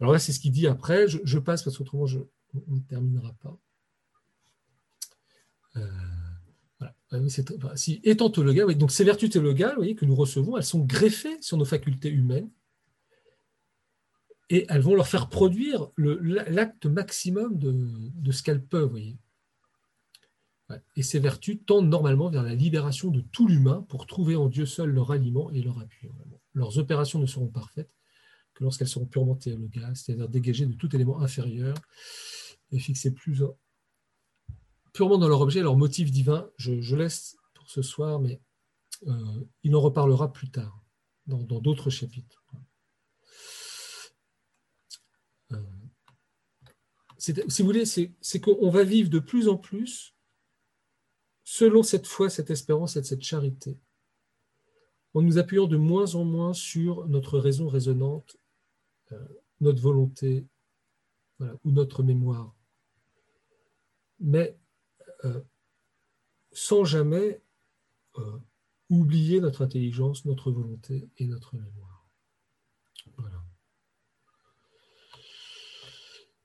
[0.00, 1.08] Alors là, c'est ce qu'il dit après.
[1.08, 2.06] Je, passe parce qu'autrement,
[2.68, 3.58] on ne terminera pas.
[5.76, 5.86] Euh,
[6.78, 6.94] voilà.
[7.76, 11.56] si, étant théologal, donc ces vertus théologales voyez, que nous recevons, elles sont greffées sur
[11.56, 12.50] nos facultés humaines
[14.50, 18.90] et elles vont leur faire produire l'acte maximum de, ce qu'elles peuvent.
[18.90, 19.16] Voyez.
[20.96, 24.66] Et ces vertus tendent normalement vers la libération de tout l'humain pour trouver en Dieu
[24.66, 26.08] seul leur aliment et leur appui.
[26.54, 27.90] Leurs opérations ne seront parfaites
[28.54, 31.76] que lorsqu'elles seront purement théologales, c'est-à-dire dégagées de tout élément inférieur
[32.70, 33.14] et fixées
[34.92, 36.50] purement dans leur objet, leur motif divin.
[36.56, 38.40] Je, laisse pour ce soir, mais
[39.06, 40.82] euh, il en reparlera plus tard,
[41.26, 42.44] dans d'autres chapitres.
[45.52, 45.62] Euh,
[47.48, 50.14] si vous voulez, c'est qu'on va vivre de plus en plus
[51.44, 53.78] selon cette foi, cette espérance et cette charité,
[55.14, 58.36] en nous appuyant de moins en moins sur notre raison raisonnante,
[59.12, 59.28] euh,
[59.60, 60.46] notre volonté
[61.64, 62.54] ou notre mémoire,
[64.18, 64.58] mais
[65.24, 65.40] euh,
[66.52, 67.40] sans jamais
[68.90, 72.08] oublier notre intelligence, notre volonté et notre mémoire.
[73.16, 73.24] Vous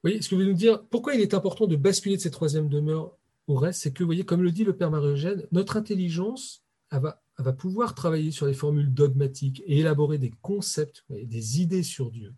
[0.04, 2.34] voyez, ce que je veux nous dire, pourquoi il est important de basculer de cette
[2.34, 6.64] troisième demeure au reste, c'est que, voyez, comme le dit le Père Marie-Eugène, notre intelligence,
[6.92, 12.34] va, pouvoir travailler sur les formules dogmatiques et élaborer des concepts, des idées sur Dieu.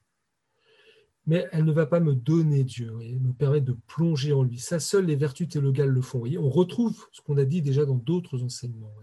[1.27, 4.59] Mais elle ne va pas me donner Dieu, me permettre de plonger en lui.
[4.59, 6.23] Ça, seules les vertus théologales le font.
[6.39, 8.93] On retrouve ce qu'on a dit déjà dans d'autres enseignements.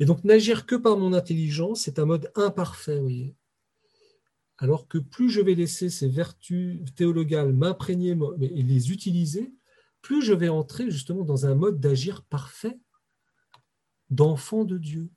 [0.00, 3.34] Et donc, n'agir que par mon intelligence, c'est un mode imparfait.
[4.58, 9.52] Alors que plus je vais laisser ces vertus théologales m'imprégner et les utiliser,
[10.00, 12.78] plus je vais entrer justement dans un mode d'agir parfait,
[14.08, 15.10] d'enfant de Dieu.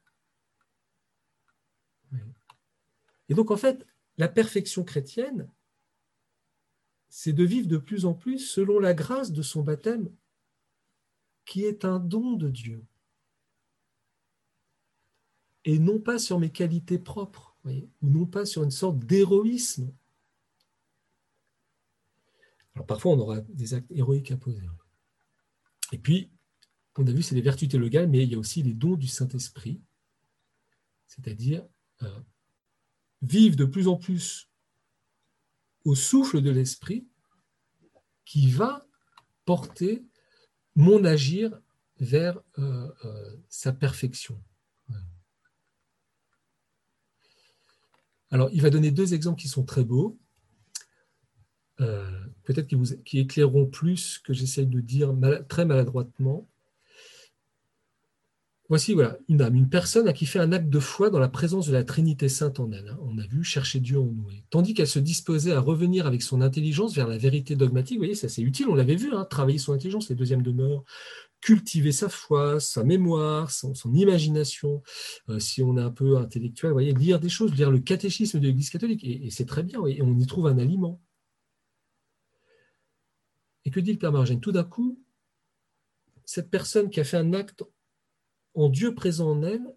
[3.29, 3.85] Et donc, en fait,
[4.17, 5.49] la perfection chrétienne,
[7.09, 10.13] c'est de vivre de plus en plus selon la grâce de son baptême,
[11.45, 12.85] qui est un don de Dieu.
[15.65, 19.93] Et non pas sur mes qualités propres, ou non pas sur une sorte d'héroïsme.
[22.87, 24.61] Parfois, on aura des actes héroïques à poser.
[25.91, 26.31] Et puis,
[26.97, 29.07] on a vu, c'est les vertus théologales, mais il y a aussi les dons du
[29.07, 29.81] Saint-Esprit,
[31.07, 31.65] c'est-à-dire
[32.03, 32.19] euh,
[33.21, 34.49] vivre de plus en plus
[35.85, 37.07] au souffle de l'Esprit
[38.25, 38.85] qui va
[39.45, 40.05] porter
[40.75, 41.59] mon agir
[41.99, 44.41] vers euh, euh, sa perfection.
[48.31, 50.19] Alors, il va donner deux exemples qui sont très beaux,
[51.81, 52.67] euh, peut-être
[53.03, 55.13] qui, éclaireront plus que j'essaye de dire
[55.47, 56.47] très maladroitement.
[58.69, 61.65] Voici voilà, une âme, une personne qui fait un acte de foi dans la présence
[61.65, 62.87] de la Trinité Sainte en elle.
[62.87, 62.99] Hein.
[63.01, 64.27] On a vu chercher Dieu en nous.
[64.51, 68.13] Tandis qu'elle se disposait à revenir avec son intelligence vers la vérité dogmatique, vous voyez,
[68.13, 70.83] ça c'est utile, on l'avait vu, hein, travailler son intelligence, les deuxièmes demeures,
[71.41, 74.83] cultiver sa foi, sa mémoire, son, imagination.
[75.29, 78.45] Euh, si on est un peu intellectuel, voyez, lire des choses, lire le catéchisme de
[78.45, 81.01] l'Église catholique, et, c'est très bien, et on y trouve un aliment.
[83.65, 84.39] Et que dit le Père Margène?
[84.39, 85.01] Tout d'un coup,
[86.23, 87.63] cette personne qui a fait un acte
[88.67, 89.73] Dieu présent en elle,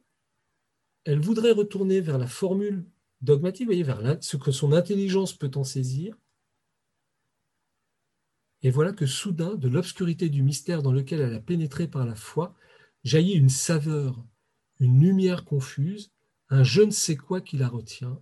[1.05, 2.85] elle voudrait retourner vers la formule
[3.21, 6.17] dogmatique, voyez, vers ce que son intelligence peut en saisir,
[8.63, 12.15] et voilà que soudain, de l'obscurité du mystère dans lequel elle a pénétré par la
[12.15, 12.55] foi,
[13.05, 14.25] jaillit une saveur,
[14.79, 16.13] une lumière confuse,
[16.49, 18.21] un je ne sais quoi qui la retient,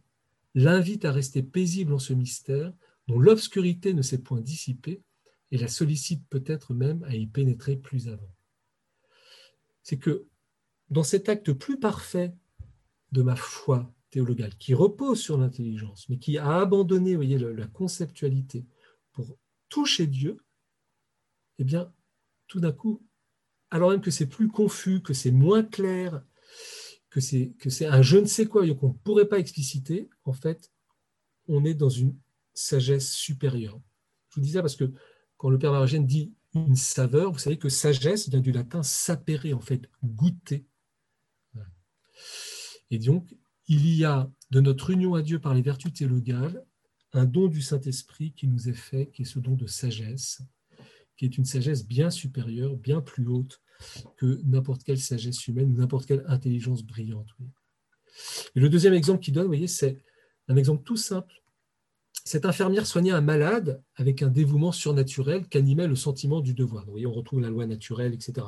[0.55, 2.73] l'invite à rester paisible en ce mystère
[3.07, 5.03] dont l'obscurité ne s'est point dissipée
[5.51, 8.35] et la sollicite peut-être même à y pénétrer plus avant.
[9.83, 10.27] C'est que
[10.91, 12.35] dans cet acte plus parfait
[13.13, 18.67] de ma foi théologale, qui repose sur l'intelligence, mais qui a abandonné voyez, la conceptualité
[19.13, 19.39] pour
[19.69, 20.39] toucher Dieu,
[21.59, 21.93] eh bien,
[22.49, 23.07] tout d'un coup,
[23.71, 26.25] alors même que c'est plus confus, que c'est moins clair,
[27.11, 27.55] que c'est,
[27.87, 30.73] un je ne sais quoi qu'on ne pourrait pas expliciter, en fait,
[31.49, 32.17] on est dans une
[32.53, 33.81] sagesse supérieure.
[34.31, 34.93] Je vous dis ça parce que
[35.37, 39.55] quand le Père Margène dit une saveur, vous savez que sagesse vient du latin sapere,
[39.55, 40.67] en fait, goûter.
[42.91, 43.35] Et donc,
[43.67, 46.65] il y a de notre union à Dieu par les vertus théologales
[47.13, 50.43] un don du Saint-Esprit qui nous est fait, qui est ce don de sagesse,
[51.17, 53.61] qui est une sagesse bien supérieure, bien plus haute
[54.17, 57.29] que n'importe quelle sagesse humaine ou n'importe quelle intelligence brillante.
[58.55, 59.99] Et le deuxième exemple qu'il donne, vous voyez, c'est
[60.49, 61.40] un exemple tout simple
[62.25, 66.85] cette infirmière soignait un malade avec un dévouement surnaturel qu'animait le sentiment du devoir.
[66.89, 68.47] On retrouve la loi naturelle, etc.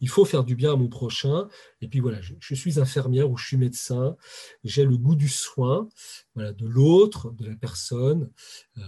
[0.00, 1.48] Il faut faire du bien à mon prochain.
[1.80, 4.16] Et puis voilà, je, suis infirmière ou je suis médecin.
[4.62, 5.88] J'ai le goût du soin,
[6.36, 8.30] de l'autre, de la personne.
[8.76, 8.82] Euh,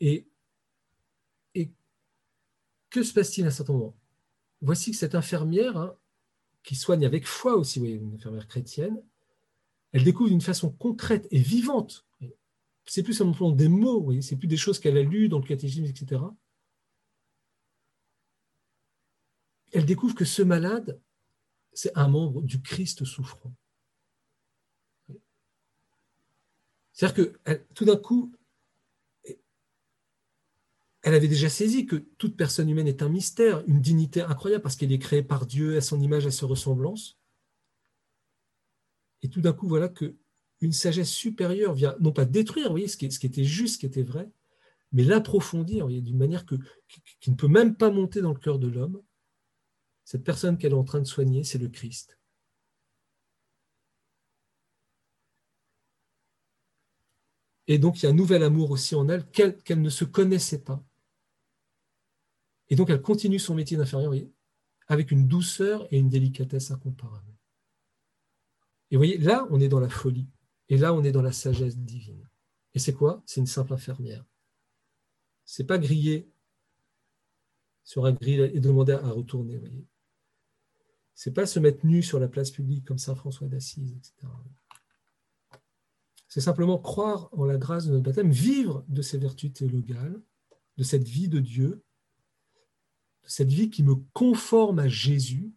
[0.00, 0.26] et,
[1.54, 1.72] et
[2.90, 3.96] que se passe-t-il à un certain moment?
[4.62, 5.94] Voici que cette infirmière, hein,
[6.62, 9.02] qui soigne avec foi aussi, vous voyez, une infirmière chrétienne,
[9.92, 12.06] elle découvre d'une façon concrète et vivante
[12.86, 15.84] c'est plus simplement des mots, c'est plus des choses qu'elle a lues dans le catéchisme,
[15.84, 16.22] etc.
[19.72, 21.00] Elle découvre que ce malade,
[21.72, 23.52] c'est un membre du Christ souffrant.
[26.92, 28.32] C'est-à-dire que tout d'un coup,
[31.02, 34.76] elle avait déjà saisi que toute personne humaine est un mystère, une dignité incroyable parce
[34.76, 37.18] qu'elle est créée par Dieu à son image, à sa ressemblance.
[39.22, 40.16] Et tout d'un coup, voilà que
[40.60, 44.02] une sagesse supérieure vient non pas détruire voyez, ce, qui, était juste, ce qui était
[44.02, 44.30] vrai,
[44.92, 46.46] mais l'approfondir d'une manière
[47.20, 49.02] qui, ne peut même pas monter dans le cœur de l'homme.
[50.04, 52.18] Cette personne qu'elle est en train de soigner, c'est le Christ.
[57.68, 60.62] Et donc il y a un nouvel amour aussi en elle qu'elle ne se connaissait
[60.62, 60.82] pas.
[62.68, 64.12] Et donc elle continue son métier d'infirmière.
[64.88, 67.36] avec une douceur et une délicatesse incomparables.
[68.90, 70.28] Et vous voyez, là, on est dans la folie.
[70.68, 72.28] Et là, on est dans la sagesse divine.
[72.74, 73.22] Et c'est quoi?
[73.26, 74.24] C'est une simple infirmière.
[75.44, 76.28] C'est pas griller
[77.84, 79.58] sur un grill et demander à retourner.
[79.58, 79.86] Voyez.
[81.14, 84.32] C'est pas se mettre nu sur la place publique comme Saint François d'Assise, etc.
[86.28, 90.20] C'est simplement croire en la grâce de notre baptême, vivre de ces vertus théologales,
[90.76, 91.82] de cette vie de Dieu,
[93.22, 95.54] de cette vie qui me conforme à Jésus,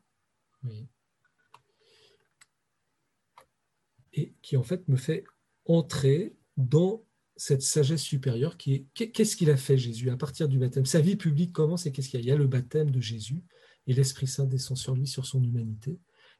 [4.13, 5.23] et qui en fait me fait
[5.65, 7.03] entrer dans
[7.35, 10.85] cette sagesse supérieure qui est qu'est-ce qu'il a fait Jésus à partir du baptême?
[10.85, 12.25] Sa vie publique commence et qu'est-ce qu'il y a?
[12.25, 13.43] Il y a le baptême de Jésus
[13.87, 15.99] et l'Esprit Saint descend sur lui, sur son humanité.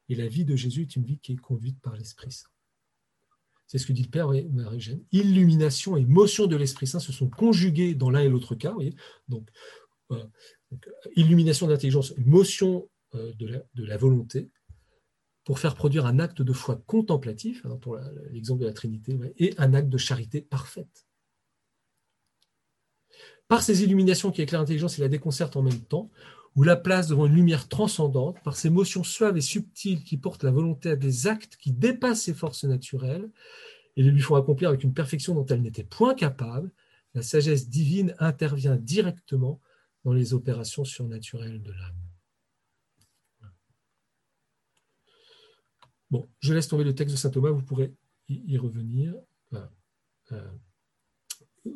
[0.10, 2.50] Et la vie de Jésus est une vie qui est conduite par l'Esprit Saint.
[3.68, 5.04] C'est ce que dit le Père Marie-Jeanne.
[5.12, 8.74] Illumination et motion de l'Esprit Saint se sont conjuguées dans l'un et l'autre cas.
[8.74, 8.96] Voyez
[9.28, 9.48] donc,
[11.16, 14.50] illumination de l'intelligence, motion euh, de la volonté,
[15.50, 17.98] pour faire produire un acte de foi contemplatif, hein, pour
[18.30, 21.08] l'exemple de la Trinité, et un acte de charité parfaite.
[23.48, 26.12] Par ces illuminations qui éclairent l'intelligence et la déconcertent en même temps,
[26.56, 30.44] ou la place devant une lumière transcendante, par ces motions suaves et subtiles qui portent
[30.44, 33.28] la volonté à des actes qui dépassent ses forces naturelles
[33.98, 36.72] et les lui font accomplir avec une perfection dont elle n'était point capable,
[37.16, 39.60] la sagesse divine intervient directement
[40.06, 42.09] dans les opérations surnaturelles de l'âme.
[46.10, 47.94] Bon, je laisse tomber le texte de saint Thomas, vous pourrez
[48.28, 49.16] y revenir.
[50.32, 50.52] Euh,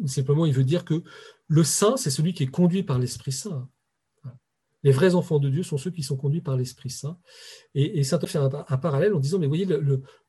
[0.06, 1.04] simplement, il veut dire que
[1.48, 3.70] le saint, c'est celui qui est conduit par l'Esprit Saint.
[4.84, 7.18] Les vrais enfants de Dieu sont ceux qui sont conduits par l'Esprit Saint.
[7.74, 9.68] Et, saint Thomas fait un, parallèle en disant, mais vous voyez,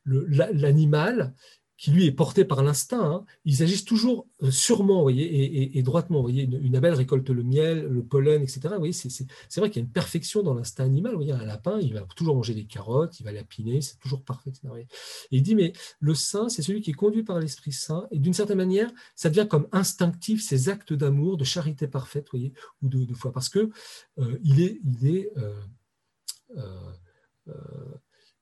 [0.05, 1.33] l'animal,
[1.77, 6.21] qui lui est porté par l'instinct, hein, ils agissent toujours euh, sûrement voyez, et, droitement.
[6.21, 8.61] voyez, une, abeille récolte le miel, le pollen, etc.
[8.93, 11.15] c'est, vrai qu'il y a une perfection dans l'instinct animal.
[11.15, 14.51] voyez, un lapin, il va toujours manger des carottes, il va lapiner, c'est toujours parfait.
[14.77, 14.87] et
[15.31, 18.33] il dit, mais le saint, c'est celui qui est conduit par l'Esprit Saint, et d'une
[18.33, 22.39] certaine manière, ça devient comme instinctif ces actes d'amour, de charité parfaite, ou
[22.87, 23.69] de, foi, parce que
[24.19, 25.53] euh, il est, il est, euh,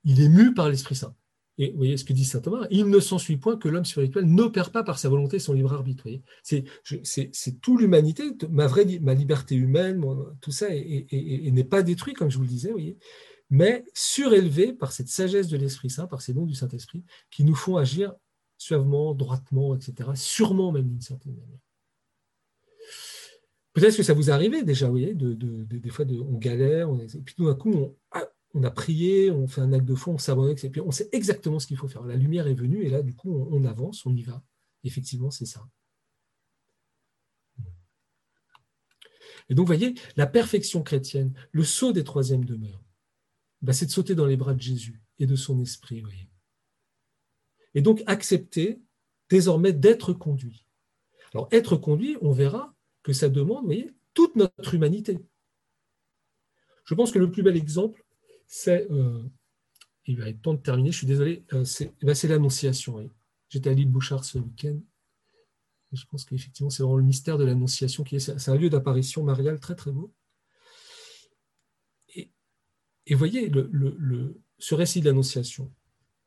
[0.03, 1.15] il est mu par l'Esprit Saint.
[1.59, 4.25] Et vous voyez ce que dit saint Thomas, il ne s'ensuit point que l'homme spirituel
[4.25, 6.07] n'opère pas par sa volonté son libre arbitre.
[6.41, 10.03] C'est tout l'humanité, ma vraie ma liberté humaine,
[10.41, 12.97] tout ça n'est pas détruit, comme je vous le disais, voyez,
[13.51, 17.55] mais surélevé par cette sagesse de l'Esprit Saint, par ces dons du Saint-Esprit, qui nous
[17.55, 18.13] font agir
[18.57, 21.59] suavement, droitement, etc., sûrement même d'une certaine manière.
[23.73, 27.21] Peut-être que ça vous est arrivé déjà, vous voyez, de, des fois on galère, et
[27.21, 30.13] puis tout d'un coup, on, ah, on a prié, on fait un acte de foi,
[30.13, 32.03] on s'abonne, et puis on sait exactement ce qu'il faut faire.
[32.03, 34.43] La lumière est venue, et là, du coup, on, avance, on y va.
[34.83, 35.67] Effectivement, c'est ça.
[39.49, 42.83] Et donc, vous voyez, la perfection chrétienne, le saut des troisièmes demeures,
[43.61, 46.03] bah, c'est de sauter dans les bras de Jésus et de son esprit.
[47.73, 48.79] Et donc, accepter
[49.29, 50.67] désormais d'être conduit.
[51.33, 55.17] Alors, être conduit, on verra que ça demande, voyez, toute notre humanité.
[56.85, 58.02] Je pense que le plus bel exemple,
[58.55, 59.23] c'est, euh,
[60.05, 63.09] il va être temps de terminer, je suis désolé, euh, eh ben, c'est l'Annonciation.
[63.49, 64.79] J'étais à l'île Bouchard ce week-end.
[65.91, 69.23] Je pense qu'effectivement, c'est vraiment le mystère de l'Annonciation qui est, c'est un lieu d'apparition
[69.23, 70.13] mariale très très beau.
[72.15, 72.31] Et,
[73.07, 73.51] et voyez,
[74.59, 75.73] ce récit de l'Annonciation,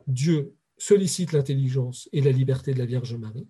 [0.09, 3.49] Dieu sollicite l'intelligence et la liberté de la Vierge Marie.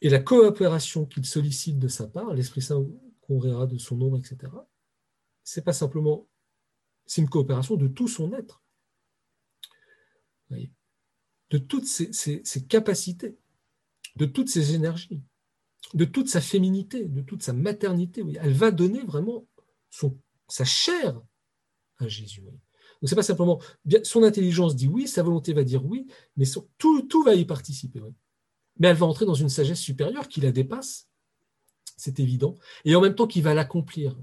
[0.00, 2.84] Et la coopération qu'il sollicite de sa part, l'Esprit Saint
[3.20, 4.50] qu'on verra de son nombre, etc.,
[5.44, 6.28] c'est pas simplement,
[7.06, 8.62] c'est une coopération de tout son être,
[11.50, 13.36] de toutes ses, capacités,
[14.16, 15.22] de toutes ses énergies,
[15.94, 18.24] de toute sa féminité, de toute sa maternité.
[18.40, 19.46] Elle va donner vraiment
[19.90, 21.20] son, sa chair
[21.98, 22.40] à Jésus.
[22.42, 23.60] Donc c'est pas simplement
[24.04, 26.46] son intelligence dit oui, sa volonté va dire oui, mais
[26.78, 28.00] tout, tout va y participer.
[28.78, 31.08] Mais elle va entrer dans une sagesse supérieure qui la dépasse,
[31.96, 34.16] c'est évident, et en même temps qui va l'accomplir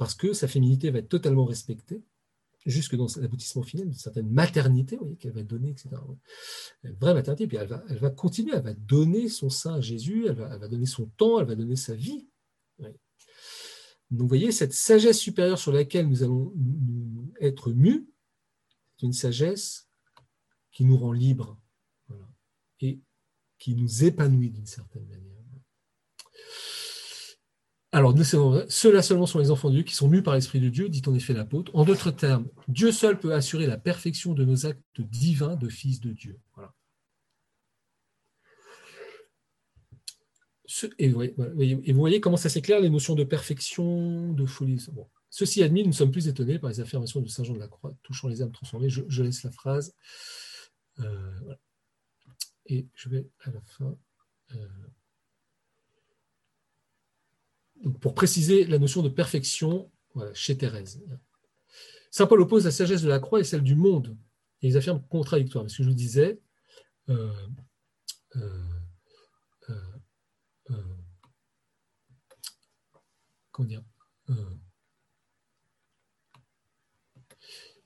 [0.00, 2.02] parce que sa féminité va être totalement respectée,
[2.64, 5.90] jusque dans l'aboutissement final, une certaine maternité qu'elle va donner, etc.
[6.84, 10.24] Vraie maternité, puis elle va, elle va continuer, elle va donner son sein à Jésus,
[10.26, 12.26] elle va, donner son temps, elle va donner sa vie.
[12.78, 16.54] Donc vous voyez, cette sagesse supérieure sur laquelle nous allons
[17.38, 18.08] être mus,
[18.96, 19.86] c'est une sagesse
[20.72, 21.60] qui nous rend libres
[22.80, 23.02] et
[23.58, 25.29] qui nous épanouit d'une certaine manière.
[27.92, 30.88] Alors, ceux-là seulement sont les enfants de Dieu qui sont mus par l'Esprit de Dieu,
[30.88, 31.74] dit en effet l'apôtre.
[31.74, 36.00] En d'autres termes, Dieu seul peut assurer la perfection de nos actes divins de fils
[36.00, 36.38] de Dieu.
[40.98, 44.86] et, vous voyez comment ça s'éclaire les notions de perfection, de folie.
[45.28, 47.68] Ceci admis, nous ne sommes plus étonnés par les affirmations de Saint Jean de la
[47.68, 48.88] Croix touchant les âmes transformées.
[48.88, 49.94] Je, laisse la phrase.
[51.00, 51.54] Euh,
[52.66, 53.96] et je vais à la fin.
[54.54, 54.68] Euh,
[58.00, 59.90] pour préciser la notion de perfection
[60.34, 61.02] chez Thérèse.
[62.10, 64.16] Saint Paul oppose la sagesse de la croix et celle du monde.
[64.62, 65.64] Et ils affirment contradictoire.
[65.64, 66.40] Parce que je vous disais,
[67.08, 67.32] euh,
[73.50, 73.82] comment dire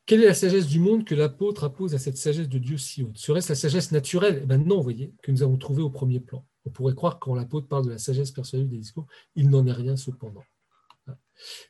[0.06, 3.02] Quelle est la sagesse du monde que l'apôtre appose à cette sagesse de Dieu si
[3.02, 3.16] haute?
[3.16, 4.40] Serait-ce la sagesse naturelle?
[4.42, 6.46] Eh bien non, vous voyez, que nous avons trouvée au premier plan.
[6.64, 9.66] On pourrait croire que quand l'apôtre parle de la sagesse persuasive des discours, il n'en
[9.66, 10.44] est rien cependant.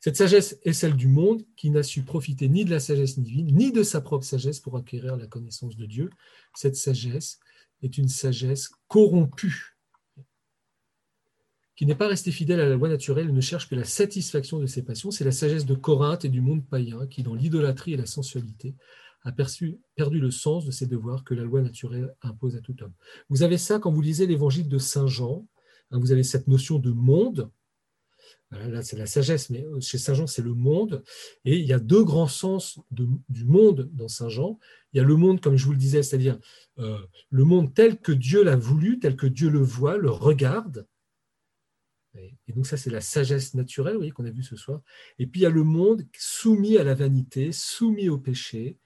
[0.01, 3.55] Cette sagesse est celle du monde qui n'a su profiter ni de la sagesse divine,
[3.55, 6.11] ni de sa propre sagesse pour acquérir la connaissance de Dieu.
[6.55, 7.41] Cette sagesse
[7.83, 9.75] est une sagesse corrompue
[11.77, 14.67] qui n'est pas resté fidèle à la loi naturelle ne cherche que la satisfaction de
[14.67, 15.11] ses passions.
[15.11, 18.77] C'est la sagesse de Corinthe et du monde païen qui, dans l'idolâtrie et la sensualité,
[19.25, 22.93] a perdu le sens de ses devoirs que la loi naturelle impose à tout homme.
[23.31, 25.47] Vous avez ça quand vous lisez l'évangile de Saint Jean.
[25.91, 27.51] Hein, vous avez cette notion de monde.
[28.51, 31.03] là, c'est la sagesse, mais euh, chez Saint Jean, c'est le monde.
[31.47, 34.59] Et il y a deux grands sens du monde dans Saint Jean.
[34.93, 36.39] Il y a le monde, comme je vous le disais, c'est-à-dire
[36.79, 36.99] euh,
[37.31, 40.87] le monde tel que Dieu l'a voulu, tel que Dieu le voit, le regarde.
[42.47, 44.81] Et donc ça, c'est la sagesse naturelle, voyez, qu'on a vu ce soir.
[45.19, 48.79] Et puis il y a le monde soumis à la vanité, soumis au péché,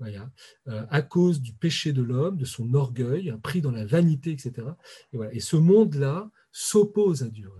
[0.00, 4.68] euh, à cause du péché de l'homme, de son orgueil, pris dans la vanité, etc.
[5.32, 7.50] Et, ce monde-là s'oppose à Dieu.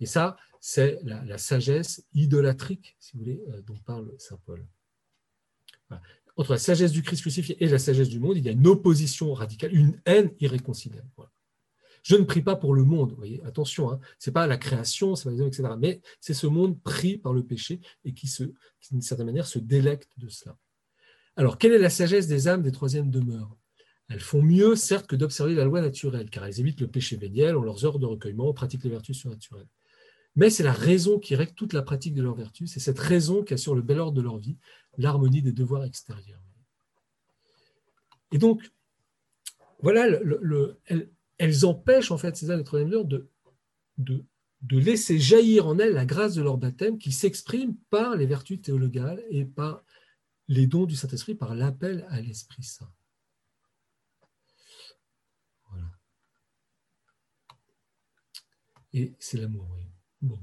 [0.00, 4.66] Et ça, c'est la, sagesse idolatrique, si vous voulez, euh, dont parle Saint Paul.
[6.36, 8.66] Entre la sagesse du Christ crucifié et la sagesse du monde, il y a une
[8.66, 11.08] opposition radicale, une haine irréconciliable.
[12.02, 14.58] Je ne prie pas pour le monde, vous voyez, attention, hein, ce n'est pas la
[14.58, 15.70] création, c'est pas etc.
[15.78, 18.30] Mais c'est ce monde pris par le péché et qui,
[18.90, 20.56] d'une certaine manière, se délecte de cela.
[21.36, 23.54] Alors, quelle est la sagesse des âmes des troisièmes demeures?
[24.08, 27.56] Elles font mieux, certes, que d'observer la loi naturelle, car elles évitent le péché véniel,
[27.56, 29.68] ont leurs heures de recueillement, pratiquent les vertus surnaturelles.
[30.36, 33.42] Mais c'est la raison qui règle toute la pratique de leurs vertus, c'est cette raison
[33.42, 34.56] qui assure le bel ordre de leur vie,
[34.96, 36.40] l'harmonie des devoirs extérieurs.
[38.32, 38.70] Et donc,
[39.80, 40.78] voilà, le,
[41.38, 43.28] elles empêchent en fait ces âmes de troisième de,
[43.98, 44.24] de,
[44.62, 48.60] de, laisser jaillir en elles la grâce de leur baptême qui s'exprime par les vertus
[48.60, 49.84] théologales et par
[50.48, 52.92] les dons du Saint-Esprit, par l'appel à l'Esprit Saint.
[58.92, 59.82] Et c'est l'amour, oui.
[60.22, 60.42] Bon.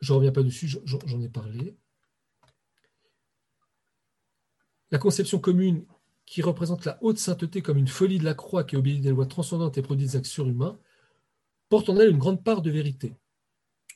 [0.00, 1.78] Je ne reviens pas dessus, j'en ai parlé.
[4.90, 5.86] La conception commune
[6.26, 9.24] qui représente la haute sainteté comme une folie de la croix qui obéit des lois
[9.26, 10.78] transcendantes et produit des actes surhumains,
[11.70, 13.16] porte en elle une grande part de vérité.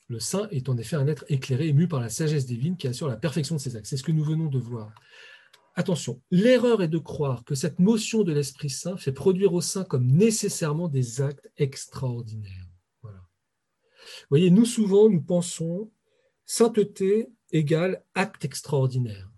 [0.09, 2.89] Le saint est en effet un être éclairé et mu par la sagesse divine qui
[2.89, 3.87] assure la perfection de ses actes.
[3.87, 4.93] C'est ce que nous venons de voir.
[5.75, 9.85] Attention, l'erreur est de croire que cette motion de l'Esprit Saint fait produire au saint
[9.85, 12.67] comme nécessairement des actes extraordinaires.
[13.03, 15.91] Vous voyez, nous souvent, nous pensons
[16.47, 19.31] sainteté égale acte extraordinaire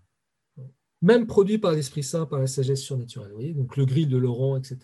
[1.01, 3.29] même produit par l'Esprit Saint, par la sagesse surnaturelle.
[3.29, 4.79] Vous voyez Donc le grill de Laurent, etc.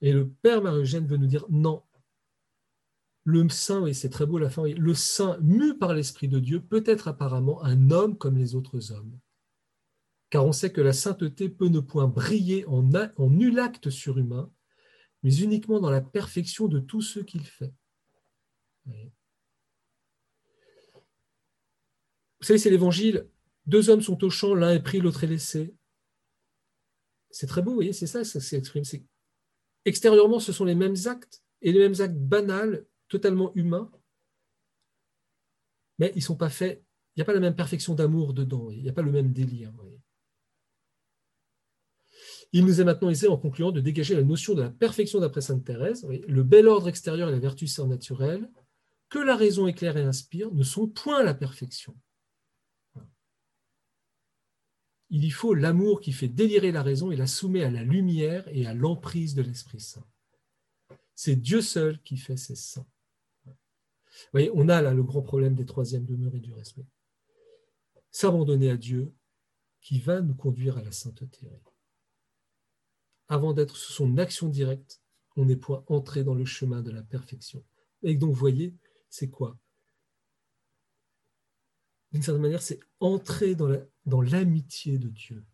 [0.00, 1.82] Et le Père Marie-Eugène veut nous dire non.
[3.26, 6.62] Le saint, oui, c'est très beau la fin, le saint, mu par l'Esprit de Dieu,
[6.62, 9.18] peut être apparemment un homme comme les autres hommes.
[10.30, 14.50] Car on sait que la sainteté peut ne point briller en, en nul acte surhumain,
[15.24, 17.74] mais uniquement dans la perfection de tout ce qu'il fait.
[18.86, 18.92] Vous
[22.42, 23.28] savez, c'est l'évangile
[23.66, 25.74] deux hommes sont au champ, l'un est pris, l'autre est laissé.
[27.30, 28.84] C'est très beau, vous voyez, c'est ça, ça s'exprime.
[29.84, 33.90] Extérieurement, ce sont les mêmes actes, et les mêmes actes banals, totalement humains,
[35.98, 36.84] mais ils sont pas faits,
[37.14, 39.32] il n'y a pas la même perfection d'amour dedans, il n'y a pas le même
[39.32, 39.72] délire.
[42.52, 45.40] Il nous est maintenant aisé, en concluant, de dégager la notion de la perfection d'après
[45.40, 48.50] Sainte Thérèse, le bel ordre extérieur et la vertu surnaturelle,
[49.08, 51.96] que la raison éclaire et inspire, ne sont point la perfection
[55.10, 58.46] il y faut l'amour qui fait délirer la raison et la soumet à la lumière
[58.48, 60.06] et à l'emprise de l'Esprit Saint.
[61.14, 62.86] C'est Dieu seul qui fait ces saints.
[64.32, 66.86] Voyez, on a là le grand problème des troisièmes demeures et du respect.
[68.10, 69.14] S'abandonner à Dieu
[69.80, 71.48] qui va nous conduire à la sainteté.
[73.28, 75.00] Avant d'être sous son action directe,
[75.36, 77.64] on n'est point entré dans le chemin de la perfection.
[78.02, 78.74] Et donc, voyez,
[79.10, 79.58] c'est quoi?
[82.12, 85.44] D'une certaine manière, c'est entrer dans l'amitié de Dieu.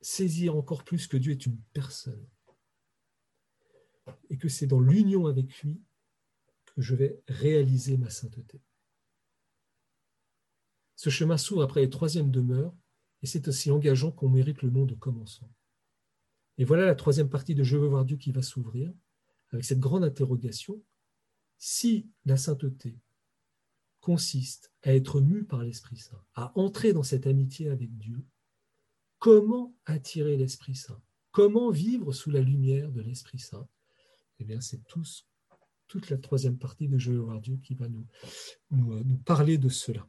[0.00, 2.28] Saisir encore plus que Dieu est une personne.
[4.30, 5.80] Et que c'est dans l'union avec lui
[6.66, 8.60] que je vais réaliser ma sainteté.
[10.94, 12.74] Ce chemin s'ouvre après les troisième demeure
[13.22, 15.50] et c'est aussi engageant qu'on mérite le nom de commençant.
[16.58, 18.92] Et voilà la troisième partie de Je veux voir Dieu qui va s'ouvrir
[19.50, 20.82] avec cette grande interrogation.
[21.58, 22.98] Si la sainteté
[24.00, 28.24] consiste à être mu par l'Esprit Saint, à entrer dans cette amitié avec Dieu,
[29.18, 31.02] comment attirer l'Esprit Saint?
[31.30, 33.68] Comment vivre sous la lumière de l'Esprit Saint?
[34.38, 34.80] Eh bien, c'est
[35.88, 38.06] toute la troisième partie de Je veux voir Dieu qui va nous,
[38.70, 40.06] nous parler de cela.